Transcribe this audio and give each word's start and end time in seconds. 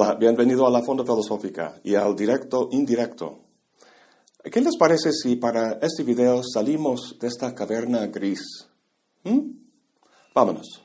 Hola, 0.00 0.14
bienvenido 0.14 0.64
a 0.64 0.70
la 0.70 0.80
Fonda 0.80 1.02
Filosófica 1.02 1.80
y 1.82 1.96
al 1.96 2.14
directo 2.14 2.68
indirecto. 2.70 3.40
¿Qué 4.44 4.60
les 4.60 4.76
parece 4.76 5.10
si 5.12 5.34
para 5.34 5.80
este 5.82 6.04
video 6.04 6.40
salimos 6.44 7.16
de 7.18 7.26
esta 7.26 7.52
caverna 7.52 8.06
gris? 8.06 8.68
¿Mm? 9.24 9.40
Vámonos. 10.32 10.84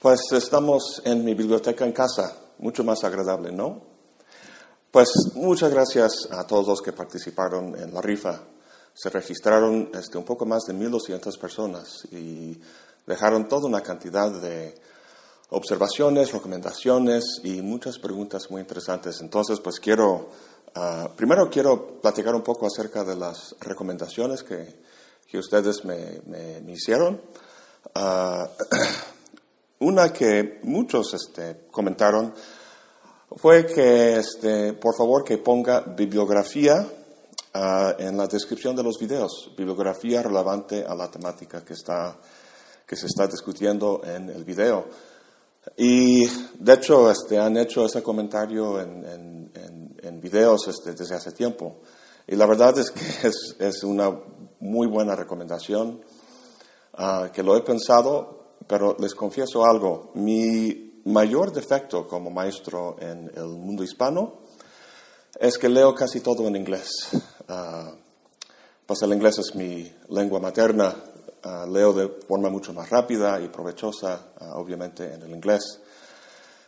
Pues 0.00 0.20
estamos 0.30 1.02
en 1.04 1.24
mi 1.24 1.34
biblioteca 1.34 1.84
en 1.84 1.90
casa, 1.90 2.36
mucho 2.58 2.84
más 2.84 3.02
agradable, 3.02 3.50
¿no? 3.50 3.82
Pues 4.92 5.10
muchas 5.34 5.72
gracias 5.72 6.28
a 6.30 6.46
todos 6.46 6.68
los 6.68 6.82
que 6.82 6.92
participaron 6.92 7.76
en 7.76 7.92
la 7.92 8.00
rifa. 8.00 8.44
Se 8.92 9.10
registraron 9.10 9.90
este, 9.92 10.18
un 10.18 10.24
poco 10.24 10.46
más 10.46 10.62
de 10.68 10.74
1.200 10.74 11.36
personas 11.36 12.06
y 12.12 12.60
dejaron 13.04 13.48
toda 13.48 13.66
una 13.66 13.80
cantidad 13.80 14.30
de 14.30 14.93
observaciones, 15.54 16.32
recomendaciones 16.32 17.40
y 17.42 17.62
muchas 17.62 17.98
preguntas 17.98 18.50
muy 18.50 18.60
interesantes. 18.60 19.20
Entonces, 19.20 19.60
pues 19.60 19.78
quiero, 19.78 20.28
ah, 20.74 21.08
primero 21.16 21.48
quiero 21.48 22.00
platicar 22.00 22.34
un 22.34 22.42
poco 22.42 22.66
acerca 22.66 23.04
de 23.04 23.16
las 23.16 23.54
recomendaciones 23.60 24.42
que, 24.42 24.74
que 25.28 25.38
ustedes 25.38 25.84
me, 25.84 26.20
me, 26.26 26.72
hicieron. 26.72 27.20
Uh, 27.94 28.46
una 29.80 30.12
que 30.12 30.60
muchos 30.62 31.14
este, 31.14 31.66
comentaron 31.70 32.34
fue 33.36 33.66
que, 33.66 34.16
este, 34.16 34.72
por 34.74 34.96
favor, 34.96 35.24
que 35.24 35.38
ponga 35.38 35.80
bibliografía 35.80 36.86
uh, 37.54 38.00
en 38.00 38.16
la 38.16 38.26
descripción 38.26 38.76
de 38.76 38.82
los 38.82 38.98
videos, 38.98 39.50
bibliografía 39.56 40.22
relevante 40.22 40.84
a 40.86 40.94
la 40.94 41.10
temática 41.10 41.64
que, 41.64 41.72
está, 41.72 42.16
que 42.86 42.96
se 42.96 43.06
está 43.06 43.26
discutiendo 43.26 44.02
en 44.04 44.30
el 44.30 44.44
video. 44.44 44.86
Y 45.76 46.26
de 46.58 46.72
hecho 46.72 47.10
este, 47.10 47.38
han 47.38 47.56
hecho 47.56 47.86
ese 47.86 48.02
comentario 48.02 48.80
en, 48.80 49.04
en, 49.04 49.96
en, 50.02 50.20
videos 50.20 50.68
este, 50.68 50.92
desde 50.92 51.14
hace 51.14 51.32
tiempo. 51.32 51.80
Y 52.26 52.36
la 52.36 52.46
verdad 52.46 52.78
es 52.78 52.90
que 52.90 53.28
es, 53.28 53.56
es 53.58 53.82
una 53.84 54.10
muy 54.60 54.86
buena 54.86 55.14
recomendación, 55.16 56.00
uh, 56.98 57.30
que 57.32 57.42
lo 57.42 57.56
he 57.56 57.62
pensado, 57.62 58.56
pero 58.66 58.96
les 58.98 59.14
confieso 59.14 59.64
algo. 59.64 60.10
Mi 60.14 61.02
mayor 61.04 61.52
defecto 61.52 62.06
como 62.06 62.30
maestro 62.30 62.96
en 63.00 63.30
el 63.34 63.46
mundo 63.46 63.82
hispano 63.82 64.40
es 65.38 65.58
que 65.58 65.68
leo 65.68 65.94
casi 65.94 66.20
todo 66.20 66.46
en 66.46 66.56
inglés. 66.56 66.90
Uh, 67.48 67.94
pues 68.86 69.02
el 69.02 69.12
inglés 69.12 69.38
es 69.38 69.54
mi 69.54 69.90
lengua 70.08 70.40
materna, 70.40 70.94
Ah, 71.46 71.66
leo 71.70 71.92
de 71.92 72.08
forma 72.26 72.48
mucho 72.48 72.72
más 72.72 72.88
rápida 72.88 73.38
y 73.38 73.48
provechosa, 73.48 74.32
ah, 74.40 74.52
obviamente, 74.54 75.12
en 75.12 75.24
el 75.24 75.30
inglés. 75.30 75.78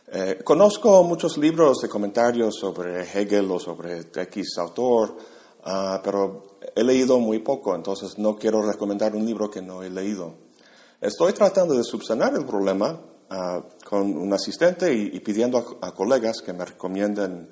Eh, 0.07 0.39
conozco 0.43 1.01
muchos 1.01 1.35
libros 1.39 1.79
de 1.81 1.89
comentarios 1.89 2.57
sobre 2.59 3.01
Hegel 3.01 3.49
o 3.49 3.59
sobre 3.59 4.01
X 4.01 4.55
autor, 4.59 5.17
ah, 5.63 5.99
pero 6.03 6.59
he 6.75 6.83
leído 6.83 7.17
muy 7.19 7.39
poco, 7.39 7.73
entonces 7.73 8.19
no 8.19 8.35
quiero 8.35 8.61
recomendar 8.61 9.15
un 9.15 9.25
libro 9.25 9.49
que 9.49 9.63
no 9.63 9.81
he 9.81 9.89
leído. 9.89 10.35
Estoy 11.01 11.33
tratando 11.33 11.73
de 11.73 11.83
subsanar 11.83 12.35
el 12.35 12.45
problema 12.45 12.99
con 13.83 14.15
un 14.15 14.31
asistente 14.31 14.93
y, 14.93 15.19
pidiendo 15.19 15.79
a, 15.81 15.91
colegas 15.91 16.41
que 16.41 16.53
me 16.53 16.63
recomienden 16.63 17.49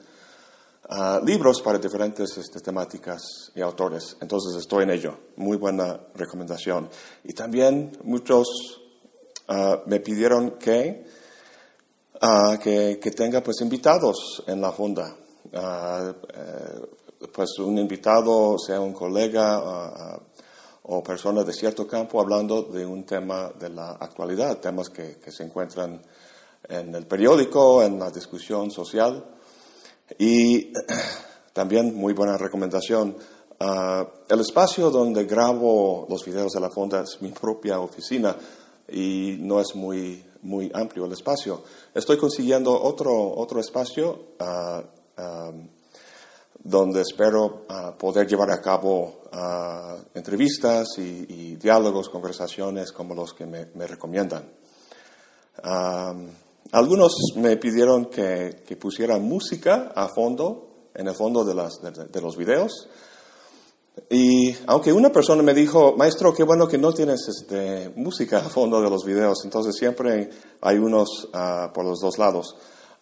libros 1.23 1.61
para 1.61 1.80
diferentes 1.80 2.38
este, 2.38 2.59
temáticas 2.59 3.52
y 3.55 3.61
autores. 3.61 4.17
Entonces 4.22 4.55
estoy 4.55 4.83
en 4.83 4.92
ello. 4.92 5.17
Muy 5.38 5.58
buena 5.58 6.00
recomendación. 6.14 6.89
Y 7.23 7.33
también 7.33 7.98
muchos 8.04 8.48
uh, 9.49 9.77
me 9.87 9.99
pidieron 9.99 10.52
que, 10.52 11.05
uh, 12.21 12.58
que, 12.59 12.99
que, 13.02 13.11
tenga 13.11 13.42
pues 13.42 13.61
invitados 13.61 14.43
en 14.45 14.61
la 14.61 14.71
fonda. 14.71 15.15
Uh, 15.52 16.14
pues 17.33 17.58
un 17.59 17.77
invitado, 17.80 18.58
sea 18.59 18.80
un 18.80 18.93
colega 18.93 20.21
o 20.83 21.02
persona 21.02 21.43
de 21.43 21.52
cierto 21.52 21.88
campo, 21.88 22.21
hablando 22.21 22.61
de 22.61 22.86
un 22.86 23.04
tema 23.04 23.52
de 23.58 23.70
la 23.70 23.93
actualidad, 23.93 24.59
temas 24.59 24.89
que 24.89 25.17
se 25.32 25.43
encuentran 25.43 25.99
en 26.70 26.93
el 26.93 27.08
periódico, 27.08 27.82
en 27.82 27.98
la 27.98 28.11
discusión 28.11 28.70
social. 28.70 29.34
Y 30.17 30.71
también 31.54 31.95
muy 31.95 32.14
buena 32.14 32.38
recomendación. 32.38 33.16
Uh, 33.60 34.05
el 34.27 34.42
espacio 34.42 34.89
donde 34.92 35.23
grabo 35.26 36.05
los 36.10 36.26
videos 36.26 36.52
de 36.52 36.60
la 36.60 36.70
fonda 36.70 37.04
es 37.04 37.21
mi 37.21 37.30
propia 37.30 37.80
oficina 37.80 38.36
y 38.89 39.38
no 39.39 39.61
es 39.61 39.73
muy, 39.76 40.23
muy 40.42 40.70
amplio 40.73 41.05
el 41.05 41.14
espacio. 41.14 41.64
Estoy 41.94 42.17
consiguiendo 42.17 42.80
otro, 42.80 43.33
otro 43.36 43.61
espacio 43.61 44.36
uh, 44.39 45.21
um, 45.21 45.67
donde 46.61 47.02
espero 47.02 47.65
uh, 47.70 47.98
poder 47.98 48.27
llevar 48.27 48.52
a 48.52 48.61
cabo 48.61 49.21
entrevistas 50.14 50.88
y, 50.98 51.26
y, 51.27 51.55
diálogos, 51.58 52.08
conversaciones 52.08 52.94
como 52.94 53.14
los 53.14 53.33
que 53.33 53.45
me, 53.45 53.67
me 53.76 53.86
recomiendan. 53.86 54.49
Um, 55.61 56.30
algunos 56.71 57.14
me 57.36 57.58
pidieron 57.58 58.05
que, 58.05 58.64
que, 58.65 58.76
pusiera 58.76 59.20
música 59.20 59.92
a 59.95 60.08
fondo, 60.08 60.89
en 60.93 61.08
el 61.08 61.15
fondo 61.15 61.43
de, 61.43 61.53
las, 61.53 61.80
de, 61.81 62.21
los 62.21 62.36
videos. 62.36 62.89
Y 64.09 64.53
aunque 64.67 64.92
una 64.92 65.11
persona 65.11 65.43
me 65.43 65.53
dijo, 65.53 65.95
maestro, 65.95 66.33
qué 66.33 66.43
bueno 66.43 66.67
que 66.67 66.77
no 66.77 66.93
tienes 66.93 67.21
este, 67.30 67.92
música 67.95 68.39
a 68.39 68.49
fondo 68.49 68.81
de 68.81 68.89
los 68.89 69.05
videos, 69.05 69.45
entonces 69.45 69.76
siempre 69.77 70.30
hay 70.61 70.77
unos 70.77 71.30
uh, 71.33 71.71
por 71.71 71.86
los 71.86 71.99
dos 71.99 72.17
lados. 72.17 72.55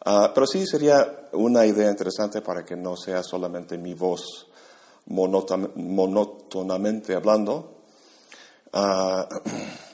Uh, 0.06 0.28
pero 0.36 0.46
sí 0.46 0.68
sería 0.68 1.30
una 1.32 1.66
idea 1.66 1.90
interesante 1.90 2.42
para 2.42 2.66
que 2.66 2.76
no 2.76 2.98
sea 2.98 3.24
solamente 3.24 3.78
mi 3.78 3.94
voz 3.94 4.48
monótonamente 5.08 7.16
hablando. 7.16 7.78
Uh, 8.74 9.24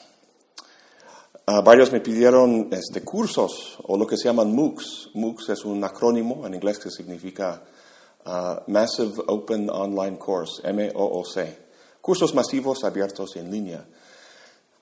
Ah, 1.51 1.61
varios 1.61 1.91
me 1.91 1.99
pidieron 1.99 2.69
este, 2.71 3.01
cursos 3.01 3.79
o 3.81 3.97
lo 3.97 4.05
que 4.05 4.17
se 4.17 4.25
llaman 4.25 4.53
MOOCs. 4.53 5.09
MOOCs 5.15 5.49
es 5.49 5.65
un 5.65 5.83
acrónimo 5.83 6.45
en 6.45 6.53
inglés 6.53 6.77
que 6.77 6.91
significa 6.91 7.63
ah, 8.25 8.61
Massive 8.67 9.23
Open 9.25 9.67
Online 9.67 10.19
Course, 10.19 10.61
M-O-O-C. 10.63 11.57
Cursos 12.01 12.35
masivos 12.35 12.83
abiertos 12.83 13.35
en 13.35 13.49
línea. 13.49 13.83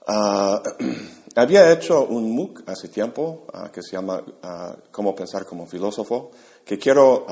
Uh, 0.09 0.59
había 1.37 1.71
hecho 1.71 2.05
un 2.05 2.35
MOOC 2.35 2.67
hace 2.67 2.89
tiempo 2.89 3.45
que 3.71 3.81
se 3.81 3.93
llama 3.93 4.21
Cómo 4.91 5.15
pensar 5.15 5.45
como 5.45 5.67
filósofo, 5.67 6.31
que 6.65 6.77
quiero 6.77 7.25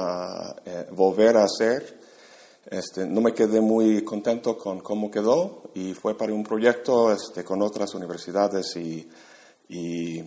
eh, 0.66 0.88
volver 0.92 1.36
a 1.36 1.44
hacer. 1.44 2.05
Este, 2.66 3.06
no 3.06 3.22
me 3.22 3.34
quedé 3.34 3.62
muy 3.62 4.04
contento 4.04 4.58
con 4.58 4.80
cómo 4.80 5.12
quedó 5.12 5.64
y 5.76 5.94
fue 5.94 6.18
para 6.18 6.34
un 6.34 6.44
proyecto 6.44 7.12
este, 7.12 7.44
con 7.44 7.62
otras 7.62 7.94
universidades 7.94 8.76
y 8.76 10.24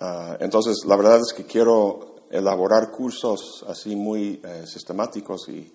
ah, 0.00 0.36
entonces 0.40 0.84
la 0.86 0.96
verdad 0.96 1.20
es 1.20 1.32
que 1.32 1.44
quiero 1.44 2.08
elaborar 2.30 2.90
cursos 2.90 3.64
así 3.68 3.96
muy 3.96 4.40
eh, 4.44 4.64
sistemáticos 4.66 5.48
y 5.48 5.72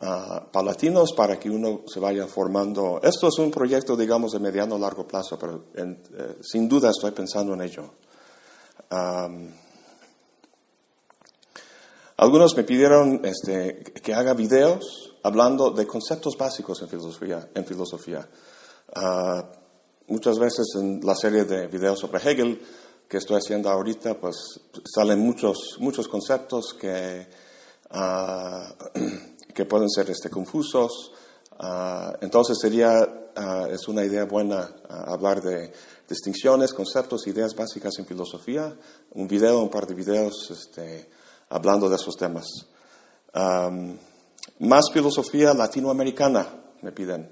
uh, 0.00 0.50
palatinos 0.52 1.12
para 1.12 1.38
que 1.38 1.50
uno 1.50 1.82
se 1.86 2.00
vaya 2.00 2.26
formando. 2.26 3.00
Esto 3.02 3.28
es 3.28 3.38
un 3.38 3.50
proyecto, 3.50 3.96
digamos, 3.96 4.32
de 4.32 4.38
mediano 4.38 4.76
o 4.76 4.78
largo 4.78 5.06
plazo, 5.06 5.38
pero 5.38 5.64
eh, 5.74 6.38
sin 6.42 6.68
duda 6.68 6.90
estoy 6.90 7.10
pensando 7.12 7.54
en 7.54 7.62
ello. 7.62 7.90
Algunos 12.18 12.56
me 12.56 12.64
pidieron 12.64 13.20
este, 13.24 13.82
que 14.02 14.14
haga 14.14 14.32
videos 14.32 15.14
hablando 15.22 15.70
de 15.70 15.86
conceptos 15.86 16.36
básicos 16.38 16.80
en 16.80 16.88
filosofía. 16.88 17.48
En 17.54 17.66
filosofía. 17.66 18.26
Ah, 18.94 19.44
muchas 20.06 20.38
veces 20.38 20.66
en 20.76 21.00
la 21.04 21.14
serie 21.14 21.44
de 21.44 21.66
videos 21.66 21.98
sobre 21.98 22.18
Hegel 22.18 22.62
que 23.06 23.18
estoy 23.18 23.36
haciendo 23.36 23.68
ahorita, 23.68 24.18
pues 24.18 24.60
salen 24.84 25.20
muchos, 25.20 25.76
muchos 25.78 26.08
conceptos 26.08 26.74
que, 26.80 27.26
ah, 27.90 28.74
que 29.54 29.66
pueden 29.66 29.90
ser 29.90 30.08
este, 30.10 30.30
confusos. 30.30 31.12
Ah, 31.58 32.16
entonces 32.22 32.58
sería, 32.60 32.92
uh, 32.92 33.66
es 33.66 33.88
una 33.88 34.04
idea 34.04 34.24
buena 34.24 34.74
hablar 34.88 35.42
de 35.42 35.72
distinciones, 36.08 36.72
conceptos, 36.72 37.26
ideas 37.26 37.54
básicas 37.54 37.98
en 37.98 38.06
filosofía. 38.06 38.74
Un 39.12 39.28
video, 39.28 39.60
un 39.60 39.70
par 39.70 39.86
de 39.86 39.94
videos 39.94 40.50
este, 40.50 41.08
hablando 41.48 41.88
de 41.88 41.96
esos 41.96 42.16
temas. 42.16 42.46
más 44.58 44.90
filosofía 44.92 45.54
latinoamericana, 45.54 46.46
me 46.82 46.92
piden. 46.92 47.30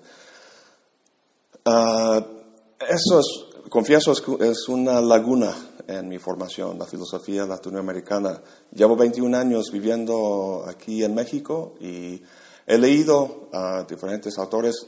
Eso 1.64 3.20
es, 3.20 3.70
confieso, 3.70 4.12
es, 4.12 4.68
una 4.68 5.00
laguna 5.00 5.54
en 5.86 6.08
mi 6.08 6.18
formación, 6.18 6.78
la 6.78 6.86
filosofía 6.86 7.46
latinoamericana. 7.46 8.40
Llevo 8.72 8.96
21 8.96 9.36
años 9.36 9.70
viviendo 9.72 10.64
aquí 10.66 11.02
en 11.02 11.14
México 11.14 11.74
y 11.80 12.22
he 12.66 12.78
leído 12.78 13.48
a 13.52 13.84
diferentes 13.84 14.36
autores. 14.38 14.86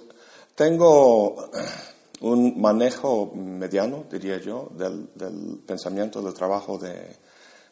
Tengo 0.55 1.51
un 2.21 2.61
manejo 2.61 3.33
mediano, 3.35 4.05
diría 4.11 4.39
yo, 4.41 4.71
del, 4.77 5.09
pensamiento, 5.67 6.23
del 6.23 6.35
trabajo 6.35 6.79
de 6.79 7.17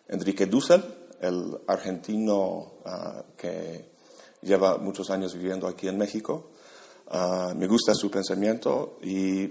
Enrique 0.08 0.46
Dussel, 0.46 0.82
el 1.26 1.58
argentino 1.66 2.74
uh, 2.84 3.36
que 3.36 3.92
lleva 4.42 4.78
muchos 4.78 5.10
años 5.10 5.34
viviendo 5.34 5.66
aquí 5.66 5.88
en 5.88 5.98
México. 5.98 6.50
Uh, 7.10 7.54
me 7.54 7.66
gusta 7.66 7.94
su 7.94 8.10
pensamiento 8.10 8.98
y 9.02 9.50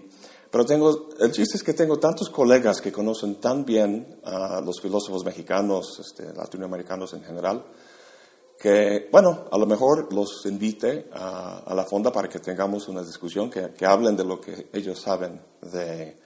pero 0.53 0.65
tengo, 0.67 1.09
el 1.19 1.31
chiste 1.31 1.57
es 1.57 1.63
que 1.63 1.73
tengo 1.73 1.97
tantos 1.97 2.29
colegas 2.29 2.79
que 2.79 2.91
conocen 2.91 3.41
tan 3.41 3.65
bien 3.65 4.19
a 4.23 4.61
los 4.61 4.79
filósofos 4.79 5.25
mexicanos, 5.25 5.99
este, 5.99 6.31
latinoamericanos 6.31 7.11
en 7.13 7.23
general, 7.23 7.65
que, 8.59 9.09
bueno, 9.11 9.45
a 9.51 9.57
lo 9.57 9.65
mejor 9.65 10.13
los 10.13 10.45
invite 10.45 11.09
a, 11.11 11.73
la 11.73 11.85
fonda 11.85 12.11
para 12.11 12.29
que 12.29 12.37
tengamos 12.37 12.87
una 12.87 13.01
discusión, 13.01 13.49
que, 13.49 13.73
que 13.73 13.87
hablen 13.87 14.15
de 14.15 14.25
lo 14.25 14.39
que 14.39 14.69
ellos 14.73 15.01
saben 15.01 15.41
de, 15.59 16.19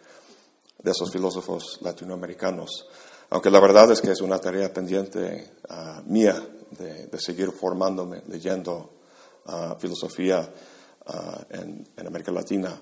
de, 0.83 0.91
esos 0.91 1.09
filósofos 1.09 1.79
latinoamericanos. 1.81 2.85
Aunque 3.29 3.51
la 3.51 3.59
verdad 3.59 3.91
es 3.91 4.01
que 4.01 4.11
es 4.11 4.21
una 4.21 4.39
tarea 4.39 4.71
pendiente 4.71 5.51
uh, 5.69 6.01
mía 6.09 6.41
de, 6.71 7.09
seguir 7.19 7.51
formándome, 7.51 8.21
leyendo 8.27 8.91
uh, 9.45 9.77
filosofía 9.77 10.49
uh, 11.07 11.53
en, 11.53 11.87
en 11.97 12.07
América 12.07 12.31
Latina. 12.31 12.79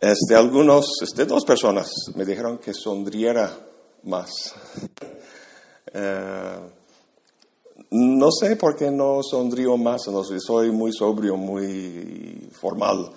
Este, 0.00 0.34
algunos, 0.34 0.86
este, 1.02 1.26
dos 1.26 1.44
personas 1.44 1.90
me 2.14 2.24
dijeron 2.24 2.58
que 2.58 2.72
sonriera 2.74 3.50
más. 4.04 4.30
Eh, 5.92 6.60
no 7.90 8.30
sé 8.30 8.54
por 8.54 8.76
qué 8.76 8.92
no 8.92 9.24
sonrío 9.24 9.76
más, 9.76 10.02
soy 10.38 10.70
muy 10.70 10.92
sobrio, 10.92 11.36
muy 11.36 12.48
formal 12.52 13.10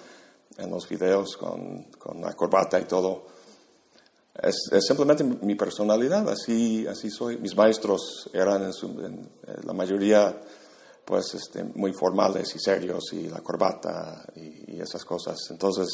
en 0.58 0.72
los 0.72 0.90
videos 0.90 1.38
con 1.38 1.86
la 2.20 2.34
corbata 2.34 2.80
y 2.80 2.86
todo. 2.86 3.26
Es, 4.42 4.56
simplemente 4.86 5.24
mi 5.24 5.56
personalidad, 5.56 6.28
así, 6.30 6.88
así 6.88 7.10
soy. 7.10 7.38
Mis 7.38 7.56
maestros 7.56 8.30
eran 8.34 8.64
en, 8.64 9.30
la 9.64 9.74
mayoría 9.74 10.40
pues 11.06 11.34
este, 11.34 11.64
muy 11.64 11.94
formales 11.94 12.56
y 12.56 12.60
serios 12.60 13.12
y 13.12 13.28
la 13.28 13.42
corbata 13.42 14.26
y, 14.36 14.80
esas 14.80 15.06
cosas. 15.06 15.38
Entonces, 15.52 15.88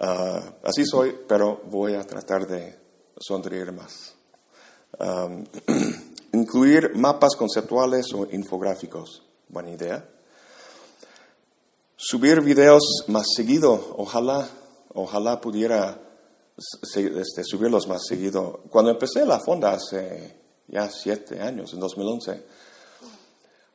Uh, 0.00 0.40
así 0.64 0.84
soy, 0.84 1.16
pero 1.28 1.62
voy 1.70 1.94
a 1.94 2.04
tratar 2.04 2.46
de 2.48 2.76
sonreír 3.16 3.70
más. 3.70 4.14
Incluir 6.32 6.96
mapas 6.96 7.36
conceptuales 7.36 8.12
o 8.12 8.26
infográficos, 8.32 9.22
buena 9.48 9.70
idea. 9.70 10.08
Subir 11.96 12.40
videos 12.40 13.04
más 13.06 13.26
seguido, 13.36 13.94
ojalá, 13.96 14.48
ojalá 14.94 15.40
pudiera 15.40 16.00
este, 16.56 17.44
subirlos 17.44 17.88
más 17.88 18.02
seguido. 18.06 18.62
Cuando 18.70 18.90
empecé 18.90 19.24
la 19.24 19.40
fonda 19.40 19.72
hace 19.72 20.40
ya 20.68 20.88
siete 20.90 21.40
años, 21.40 21.72
en 21.72 21.80
2011, 21.80 22.42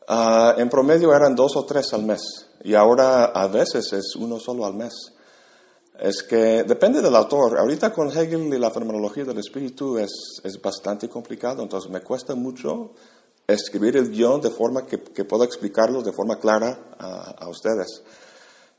uh, 0.07 0.59
en 0.59 0.69
promedio 0.69 1.13
eran 1.13 1.35
dos 1.35 1.55
o 1.55 1.65
tres 1.65 1.93
al 1.93 2.03
mes 2.03 2.21
y 2.63 2.73
ahora 2.73 3.25
a 3.25 3.47
veces 3.47 3.93
es 3.93 4.15
uno 4.15 4.39
solo 4.39 4.65
al 4.65 4.73
mes 4.73 5.13
es 6.01 6.23
que 6.23 6.63
depende 6.63 7.01
del 7.01 7.15
autor. 7.15 7.57
Ahorita 7.59 7.91
con 7.91 8.09
Hegel 8.09 8.53
y 8.53 8.57
la 8.57 8.71
fenomenología 8.71 9.25
del 9.25 9.37
espíritu 9.37 9.97
es, 9.97 10.41
es 10.43 10.61
bastante 10.61 11.09
complicado, 11.09 11.61
entonces 11.61 11.91
me 11.91 12.01
cuesta 12.01 12.35
mucho 12.35 12.91
escribir 13.45 13.97
el 13.97 14.09
guion 14.09 14.41
de 14.41 14.51
forma 14.51 14.85
que, 14.85 15.01
que 15.01 15.25
pueda 15.25 15.45
explicarlo 15.45 16.01
de 16.01 16.13
forma 16.13 16.39
clara 16.39 16.91
a, 16.97 17.35
a 17.39 17.49
ustedes. 17.49 18.03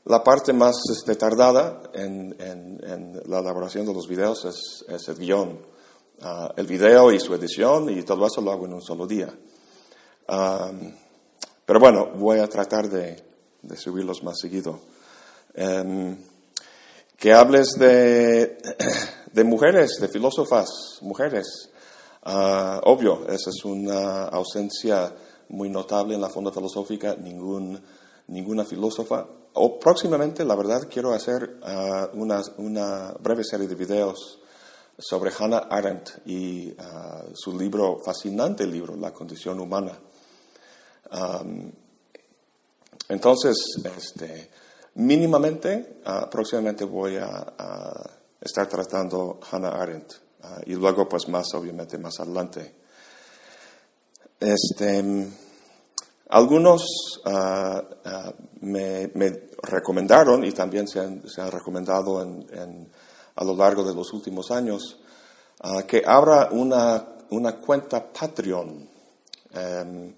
La 0.05 0.23
parte 0.23 0.51
más 0.51 0.75
este, 0.91 1.15
tardada 1.15 1.83
en, 1.93 2.35
en, 2.39 2.81
en, 2.83 3.21
la 3.27 3.39
elaboración 3.39 3.85
de 3.85 3.93
los 3.93 4.07
videos 4.07 4.45
es, 4.45 4.83
es 4.87 5.07
el 5.09 5.15
guion. 5.17 5.59
Uh, 6.23 6.49
el 6.55 6.67
video 6.67 7.11
y 7.11 7.19
su 7.19 7.33
edición 7.33 7.89
y 7.89 8.03
todo 8.03 8.25
eso 8.25 8.41
lo 8.41 8.51
hago 8.51 8.65
en 8.65 8.73
un 8.73 8.81
solo 8.81 9.05
día. 9.05 9.27
Um, 10.27 10.93
pero 11.65 11.79
bueno, 11.79 12.11
voy 12.15 12.39
a 12.39 12.47
tratar 12.47 12.89
de, 12.89 13.23
de 13.61 13.77
subirlos 13.77 14.23
más 14.23 14.39
seguido. 14.39 14.79
Um, 15.55 16.15
que 17.17 17.33
hables 17.33 17.73
de, 17.77 18.57
de 19.33 19.43
mujeres, 19.43 19.99
de 19.99 20.07
filósofas, 20.07 20.67
mujeres. 21.01 21.69
Uh, 22.25 22.79
obvio, 22.83 23.27
esa 23.27 23.49
es 23.51 23.65
una 23.65 24.25
ausencia 24.25 25.13
muy 25.49 25.69
notable 25.69 26.15
en 26.15 26.21
la 26.21 26.29
Fonda 26.29 26.51
Filosófica, 26.51 27.15
ningún, 27.15 27.79
ninguna 28.27 28.65
filósofa. 28.65 29.27
O 29.53 29.79
próximamente, 29.79 30.45
la 30.45 30.55
verdad, 30.55 30.87
quiero 30.89 31.13
hacer 31.13 31.57
uh, 31.61 32.17
una, 32.17 32.41
una, 32.57 33.13
breve 33.19 33.43
serie 33.43 33.67
de 33.67 33.75
videos 33.75 34.39
sobre 34.97 35.31
Hannah 35.37 35.67
Arendt 35.69 36.25
y 36.25 36.71
uh, 36.71 37.31
su 37.33 37.57
libro, 37.57 37.99
fascinante 38.03 38.65
libro, 38.65 38.95
La 38.95 39.11
condición 39.11 39.59
humana. 39.59 39.97
Um, 41.11 41.71
entonces, 43.09 43.57
este, 43.83 44.49
Mínimamente, 44.95 46.01
uh, 46.05 46.29
próximamente 46.29 46.83
voy 46.83 47.15
a, 47.15 47.53
estar 48.41 48.67
tratando 48.67 49.39
Hannah 49.51 49.69
Arendt 49.69 50.13
ah, 50.41 50.59
y 50.65 50.73
luego, 50.73 51.07
pues 51.07 51.29
más, 51.29 51.53
obviamente, 51.53 51.97
más 51.99 52.19
adelante. 52.19 52.73
Este, 54.39 55.29
algunos 56.31 57.21
ah, 57.25 57.83
me, 58.61 59.11
recomendaron 59.61 60.43
y 60.43 60.51
también 60.51 60.87
se 60.87 60.99
han, 60.99 61.21
recomendado 61.51 62.19
a 62.19 63.43
lo 63.43 63.55
largo 63.55 63.83
de 63.83 63.93
los 63.93 64.11
últimos 64.13 64.49
años 64.49 64.97
que 65.87 66.01
abra 66.05 66.49
una, 66.51 67.57
cuenta 67.63 68.11
Patreon. 68.11 68.89
Em, 69.53 70.13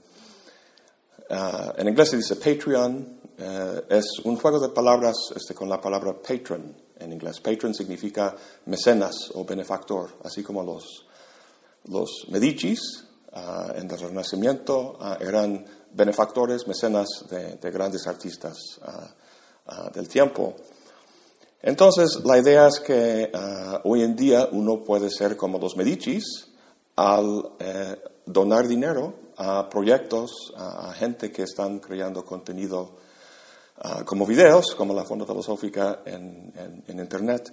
en 1.77 1.87
inglés 1.87 2.09
se 2.09 2.17
dice 2.17 2.35
Patreon, 2.35 3.21
eh, 3.37 3.81
es 3.89 4.19
un 4.23 4.37
juego 4.37 4.59
de 4.59 4.69
palabras 4.69 5.15
este, 5.35 5.55
con 5.55 5.67
la 5.67 5.81
palabra 5.81 6.13
patron 6.13 6.75
en 6.99 7.11
inglés. 7.11 7.39
Patron 7.41 7.73
significa 7.73 8.35
mecenas 8.65 9.31
o 9.33 9.43
benefactor, 9.43 10.17
así 10.23 10.43
como 10.43 10.63
los, 10.63 11.05
los 11.85 12.27
Medicis 12.29 12.79
uh, 13.33 13.71
en 13.75 13.89
el 13.89 13.99
Renacimiento 13.99 14.97
eran 15.19 15.65
benefactores, 15.93 16.67
mecenas 16.67 17.07
de, 17.29 17.55
de 17.55 17.71
grandes 17.71 18.07
artistas 18.07 18.57
uh, 18.81 19.91
del 19.93 20.07
tiempo. 20.07 20.55
Entonces, 21.61 22.19
la 22.25 22.37
idea 22.37 22.67
es 22.67 22.81
que 22.81 23.31
hoy 23.85 24.03
en 24.03 24.17
día 24.17 24.49
uno 24.51 24.83
puede 24.83 25.09
ser 25.09 25.37
como 25.37 25.59
los 25.59 25.77
Medicis 25.77 26.49
al 26.97 27.53
eh, 27.57 27.95
donar 28.25 28.67
dinero 28.67 29.13
a 29.37 29.69
proyectos, 29.69 30.53
a 30.57 30.91
gente 30.93 31.31
que 31.31 31.43
están 31.43 31.79
creando 31.79 32.25
contenido 32.25 32.97
Ah, 33.85 34.03
como 34.05 34.25
videos, 34.25 34.75
como 34.75 34.93
la 34.93 35.03
Fonda 35.03 35.25
Filosófica 35.25 36.01
en, 36.05 36.53
en, 36.87 36.99
Internet. 36.99 37.51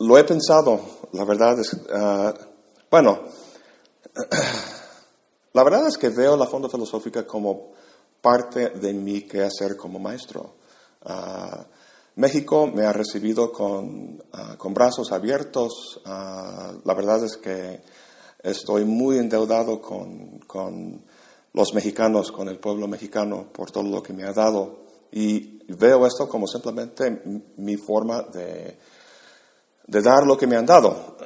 Lo 0.00 0.18
he 0.18 0.24
pensado, 0.24 0.80
la 1.12 1.24
verdad 1.24 1.60
es, 1.60 1.74
bueno, 2.90 3.20
la 5.52 5.64
verdad 5.64 5.86
es 5.86 5.98
que 5.98 6.08
veo 6.08 6.36
la 6.36 6.46
Fonda 6.46 6.68
Filosófica 6.68 7.26
como 7.26 7.72
parte 8.20 8.70
de 8.70 8.92
mi 8.92 9.22
quehacer 9.22 9.76
como 9.76 9.98
maestro. 9.98 10.54
Uh, 11.04 11.62
México 12.16 12.66
me 12.66 12.84
ha 12.84 12.92
recibido 12.92 13.50
con, 13.50 14.22
con 14.58 14.74
brazos 14.74 15.12
abiertos. 15.12 16.00
la 16.04 16.94
verdad 16.94 17.24
es 17.24 17.38
que 17.38 17.80
estoy 18.42 18.84
muy 18.84 19.18
endeudado 19.18 19.80
con, 19.80 20.38
con 20.40 21.02
los 21.54 21.72
mexicanos, 21.72 22.30
con 22.30 22.48
el 22.48 22.58
pueblo 22.58 22.86
mexicano, 22.86 23.46
por 23.50 23.70
todo 23.70 23.84
lo 23.84 24.02
que 24.02 24.12
me 24.12 24.24
ha 24.24 24.32
dado. 24.32 24.80
Y 25.10 25.64
veo 25.74 26.06
esto 26.06 26.28
como 26.28 26.46
simplemente 26.46 27.22
mi 27.56 27.76
forma 27.76 28.22
de, 28.22 28.76
de 29.86 30.02
dar 30.02 30.26
lo 30.26 30.36
que 30.36 30.46
me 30.46 30.56
han 30.56 30.66
dado. 30.66 31.16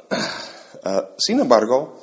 Sin 1.17 1.39
embargo, 1.41 1.95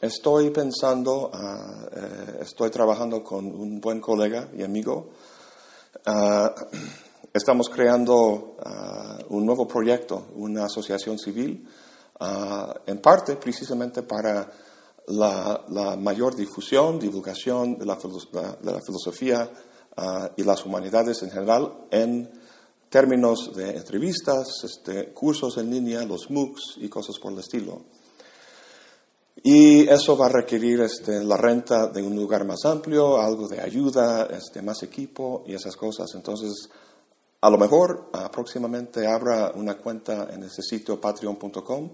estoy 0.00 0.50
pensando, 0.50 1.30
uh, 1.32 2.42
estoy 2.42 2.70
trabajando 2.70 3.22
con 3.22 3.46
un 3.46 3.80
buen 3.80 4.00
colega 4.00 4.48
y 4.56 4.62
amigo. 4.62 5.10
Uh, 6.06 6.48
estamos 7.32 7.68
creando 7.68 8.56
un 9.28 9.44
nuevo 9.44 9.68
proyecto, 9.68 10.28
una 10.36 10.64
asociación 10.64 11.18
civil, 11.18 11.68
en 12.86 12.98
parte 13.00 13.36
precisamente 13.36 14.02
para 14.02 14.50
la, 15.08 15.96
mayor 15.98 16.34
difusión, 16.34 16.98
divulgación 16.98 17.78
de 17.78 17.84
la, 17.84 17.96
filosofía 17.96 19.48
Ah, 20.00 20.30
y 20.36 20.44
las 20.44 20.64
humanidades 20.64 21.24
en 21.24 21.30
general 21.32 21.74
en 21.90 22.30
términos 22.88 23.50
de 23.56 23.70
entrevistas, 23.76 24.46
este, 24.62 25.12
cursos 25.12 25.58
en 25.58 25.72
línea, 25.72 26.04
los 26.04 26.30
MOOCs 26.30 26.76
y 26.76 26.88
cosas 26.88 27.18
por 27.18 27.32
el 27.32 27.40
estilo. 27.40 27.82
Y 29.42 29.88
eso 29.88 30.16
va 30.16 30.26
a 30.26 30.30
requerir 30.30 30.80
este, 30.80 31.22
la 31.22 31.36
renta 31.36 31.86
de 31.86 32.02
un 32.02 32.16
lugar 32.16 32.44
más 32.44 32.64
amplio, 32.64 33.20
algo 33.20 33.46
de 33.46 33.60
ayuda, 33.60 34.26
este, 34.26 34.62
más 34.62 34.82
equipo 34.82 35.44
y 35.46 35.54
esas 35.54 35.76
cosas. 35.76 36.08
Entonces, 36.14 36.68
a 37.40 37.50
lo 37.50 37.58
mejor 37.58 38.10
próximamente 38.32 39.06
abra 39.06 39.52
una 39.54 39.76
cuenta 39.76 40.28
en 40.32 40.42
ese 40.42 40.62
sitio 40.62 41.00
patreon.com 41.00 41.90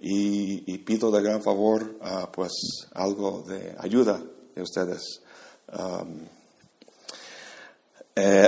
y, 0.00 0.78
pido 0.78 1.10
de 1.10 1.22
gran 1.22 1.42
favor 1.42 1.96
pues 2.32 2.52
algo 2.94 3.44
de 3.46 3.76
ayuda 3.78 4.20
de 4.54 4.62
ustedes. 4.62 5.22
Um, 5.72 6.26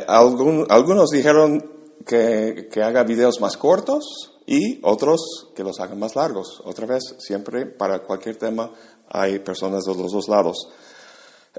algunos 0.08 1.10
dijeron 1.10 1.64
que, 2.04 2.68
que, 2.72 2.82
haga 2.82 3.04
videos 3.04 3.40
más 3.40 3.56
cortos 3.56 4.31
y 4.46 4.80
otros 4.82 5.48
que 5.54 5.64
los 5.64 5.80
hagan 5.80 5.98
más 5.98 6.16
largos. 6.16 6.62
Otra 6.64 6.86
vez, 6.86 7.02
siempre 7.18 7.66
para 7.66 8.02
cualquier 8.02 8.36
tema 8.36 8.70
hay 9.08 9.38
personas 9.38 9.84
de 9.84 9.94
los 9.94 10.12
dos 10.12 10.28
lados. 10.28 10.68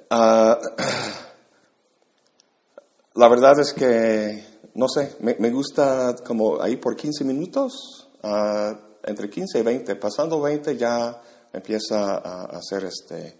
Ah, 0.09 0.59
la 3.15 3.27
verdad 3.27 3.59
es 3.59 3.73
que, 3.73 4.43
no 4.75 4.87
sé, 4.87 5.15
me, 5.19 5.51
gusta 5.51 6.15
como 6.25 6.61
ahí 6.61 6.77
por 6.77 6.95
15 6.95 7.23
minutos, 7.23 8.09
uh, 8.23 8.75
entre 9.03 9.29
15 9.29 9.59
y 9.59 9.61
20. 9.61 9.95
Pasando 9.95 10.41
20 10.41 10.77
ya 10.77 11.21
empieza 11.53 12.17
a, 12.17 12.45
a 12.45 12.61
ser 12.61 12.85
este, 12.85 13.37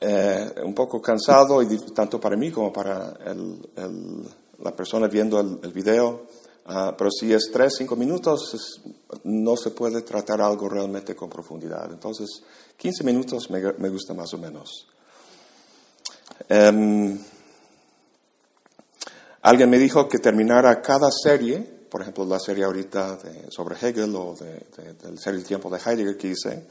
eh, 0.00 0.54
un 0.64 0.74
poco 0.74 1.00
cansado, 1.00 1.62
y 1.62 1.78
tanto 1.92 2.20
para 2.20 2.36
mí 2.36 2.50
como 2.50 2.72
para 2.72 3.14
el, 3.24 3.70
el, 3.76 4.22
la 4.60 4.76
persona 4.76 5.08
viendo 5.08 5.40
el 5.40 5.72
video. 5.72 6.26
Uh, 6.64 6.94
pero 6.96 7.10
si 7.10 7.32
es 7.32 7.50
3, 7.52 7.74
5 7.78 7.96
minutos, 7.96 8.80
no 9.24 9.56
se 9.56 9.70
puede 9.70 10.02
tratar 10.02 10.40
algo 10.40 10.68
realmente 10.68 11.16
con 11.16 11.28
profundidad. 11.28 11.90
Entonces, 11.90 12.28
15 12.76 13.02
minutos 13.02 13.50
me, 13.50 13.60
me 13.78 13.88
gusta 13.88 14.14
más 14.14 14.32
o 14.32 14.38
menos. 14.38 14.86
Um, 16.48 17.18
alguien 19.42 19.70
me 19.70 19.78
dijo 19.78 20.08
que 20.08 20.18
terminara 20.18 20.80
cada 20.80 21.10
serie, 21.10 21.58
por 21.90 22.02
ejemplo, 22.02 22.24
la 22.24 22.38
serie 22.38 22.64
ahorita 22.64 23.18
sobre 23.50 23.76
Hegel 23.76 24.14
o 24.14 24.34
de, 24.38 24.66
de, 24.76 24.94
del 24.94 25.18
el 25.24 25.44
tiempo 25.44 25.68
de 25.68 25.78
Heidegger 25.78 26.16
que 26.16 26.28
hice, 26.28 26.66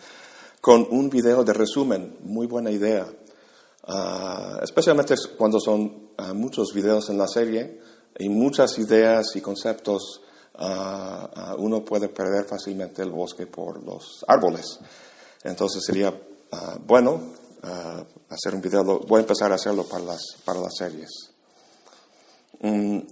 con 0.62 0.88
un 0.90 1.10
video 1.10 1.44
de 1.44 1.54
resumen. 1.54 2.18
Muy 2.22 2.48
buena 2.48 2.72
idea. 2.72 3.06
Uh, 3.88 4.64
especialmente 4.64 5.16
cuando 5.38 5.60
son 5.60 6.12
uh, 6.18 6.34
muchos 6.34 6.72
videos 6.74 7.10
en 7.10 7.18
la 7.18 7.28
serie 7.28 7.82
y 8.18 8.30
muchas 8.30 8.78
ideas 8.80 9.36
y 9.36 9.42
conceptos, 9.42 10.22
uh, 10.60 11.56
uno 11.58 11.84
puede 11.84 12.10
perder 12.10 12.46
fácilmente 12.46 13.02
el 13.02 13.12
bosque 13.12 13.48
por 13.48 13.84
los 13.84 14.24
árboles. 14.28 14.80
Entonces 15.44 15.84
sería 15.86 16.14
bueno 16.86 17.14
uh, 17.64 18.04
hacer 18.30 18.54
un 18.54 18.62
video, 18.62 18.84
voy 18.84 19.20
a 19.20 19.22
empezar 19.22 19.52
a 19.52 19.56
hacerlo 19.56 19.86
para 19.86 20.04
las, 20.04 20.22
para 20.44 20.60
las 20.60 20.76
series. 20.76 21.10
Um, 22.60 23.02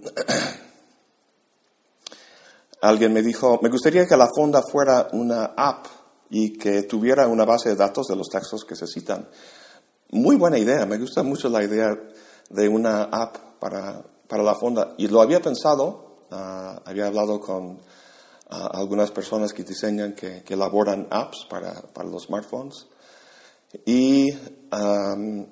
alguien 2.82 3.12
me 3.12 3.22
dijo, 3.22 3.58
me 3.62 3.68
gustaría 3.68 4.06
que 4.06 4.16
la 4.16 4.28
fonda 4.34 4.62
fuera 4.62 5.08
una 5.12 5.52
app 5.56 5.86
y 6.30 6.56
que 6.56 6.82
tuviera 6.84 7.26
una 7.26 7.44
base 7.44 7.70
de 7.70 7.76
datos 7.76 8.06
de 8.06 8.16
los 8.16 8.28
textos 8.28 8.64
que 8.64 8.76
se 8.76 8.86
citan. 8.86 9.28
Muy 10.10 10.36
buena 10.36 10.58
idea, 10.58 10.86
me 10.86 10.98
gusta 10.98 11.22
mucho 11.22 11.48
la 11.48 11.62
idea 11.62 11.88
de 12.48 12.68
una 12.68 13.04
app 13.04 13.36
para, 13.58 14.02
para 14.30 14.44
la 14.44 14.54
fonda. 14.54 14.94
Y 14.96 15.08
lo 15.08 15.20
había 15.20 15.42
pensado, 15.42 16.26
uh, 16.30 16.80
había 16.84 17.08
hablado 17.08 17.40
con 17.40 17.72
uh, 17.72 17.78
algunas 18.48 19.10
personas 19.10 19.52
que 19.52 19.64
diseñan, 19.64 20.14
que, 20.14 20.44
que 20.44 20.54
elaboran 20.54 21.08
apps 21.10 21.46
para, 21.50 21.74
para 21.74 22.08
los 22.08 22.22
smartphones. 22.26 22.86
Y 23.84 24.32
um, 24.72 25.46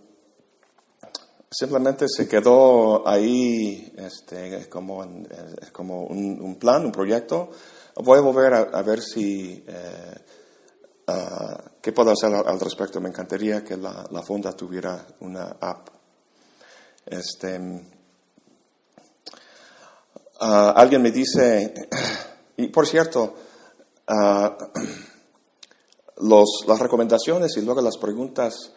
simplemente 1.50 2.06
se 2.08 2.28
quedó 2.28 3.06
ahí 3.06 3.92
este, 3.96 4.68
como, 4.68 5.02
en, 5.02 5.26
eh, 5.28 5.66
como 5.72 6.04
un, 6.04 6.40
un, 6.40 6.56
plan, 6.56 6.84
un 6.84 6.92
proyecto. 6.92 7.50
Voy 7.96 8.18
a 8.18 8.22
volver 8.22 8.54
a, 8.54 8.60
a 8.60 8.82
ver 8.82 9.00
si, 9.00 9.64
eh, 9.66 10.14
uh, 11.08 11.70
qué 11.80 11.90
puedo 11.90 12.12
hacer 12.12 12.32
al, 12.32 12.60
respecto. 12.60 13.00
Me 13.00 13.08
encantaría 13.08 13.64
que 13.64 13.76
la, 13.76 14.06
la 14.08 14.22
fonda 14.22 14.52
tuviera 14.52 15.04
una 15.20 15.56
app. 15.60 15.88
Este, 17.06 17.58
uh, 20.40 20.72
alguien 20.74 21.02
me 21.02 21.10
dice, 21.10 21.74
y 22.56 22.68
por 22.68 22.86
cierto, 22.86 23.34
uh, 24.08 24.48
los, 26.18 26.64
las 26.66 26.78
recomendaciones 26.78 27.56
y 27.56 27.62
luego 27.62 27.80
las 27.80 27.96
preguntas 27.96 28.72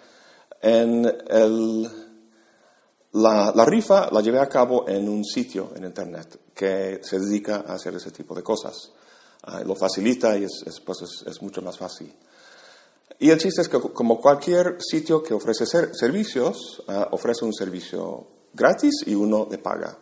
en 0.62 1.06
el, 1.30 1.90
la, 3.14 3.66
rifa 3.66 4.10
la 4.12 4.22
llevé 4.22 4.40
a 4.40 4.50
cabo 4.50 4.88
en 4.88 5.10
un 5.10 5.24
sitio 5.26 5.72
en 5.76 5.86
Internet 5.86 6.40
que 6.54 7.00
se 7.04 7.20
dedica 7.20 7.64
a 7.68 7.74
hacer 7.74 7.96
ese 7.96 8.12
tipo 8.12 8.36
de 8.36 8.44
cosas. 8.44 8.92
Uh, 9.48 9.66
lo 9.66 9.76
facilita 9.76 10.38
y 10.38 10.44
es, 10.44 10.64
es, 10.68 10.80
pues 10.80 11.00
es, 11.26 11.42
mucho 11.42 11.64
más 11.64 11.78
fácil. 11.78 12.14
Y 13.18 13.30
el 13.30 13.40
chiste 13.40 13.62
es 13.62 13.70
que 13.70 13.80
como 13.80 14.20
cualquier 14.20 14.78
sitio 14.80 15.22
que 15.24 15.34
ofrece 15.34 15.66
ser, 15.66 15.96
servicios, 15.96 16.84
ofrece 17.12 17.46
un 17.46 17.54
servicio 17.54 18.28
gratis 18.54 19.04
y 19.06 19.14
uno 19.14 19.46
de 19.46 19.60
paga. 19.60 19.98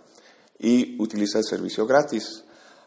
Y 0.60 1.01
utiliza 1.01 1.39
el 1.39 1.46
servicio 1.46 1.88
gratis. 1.88 2.44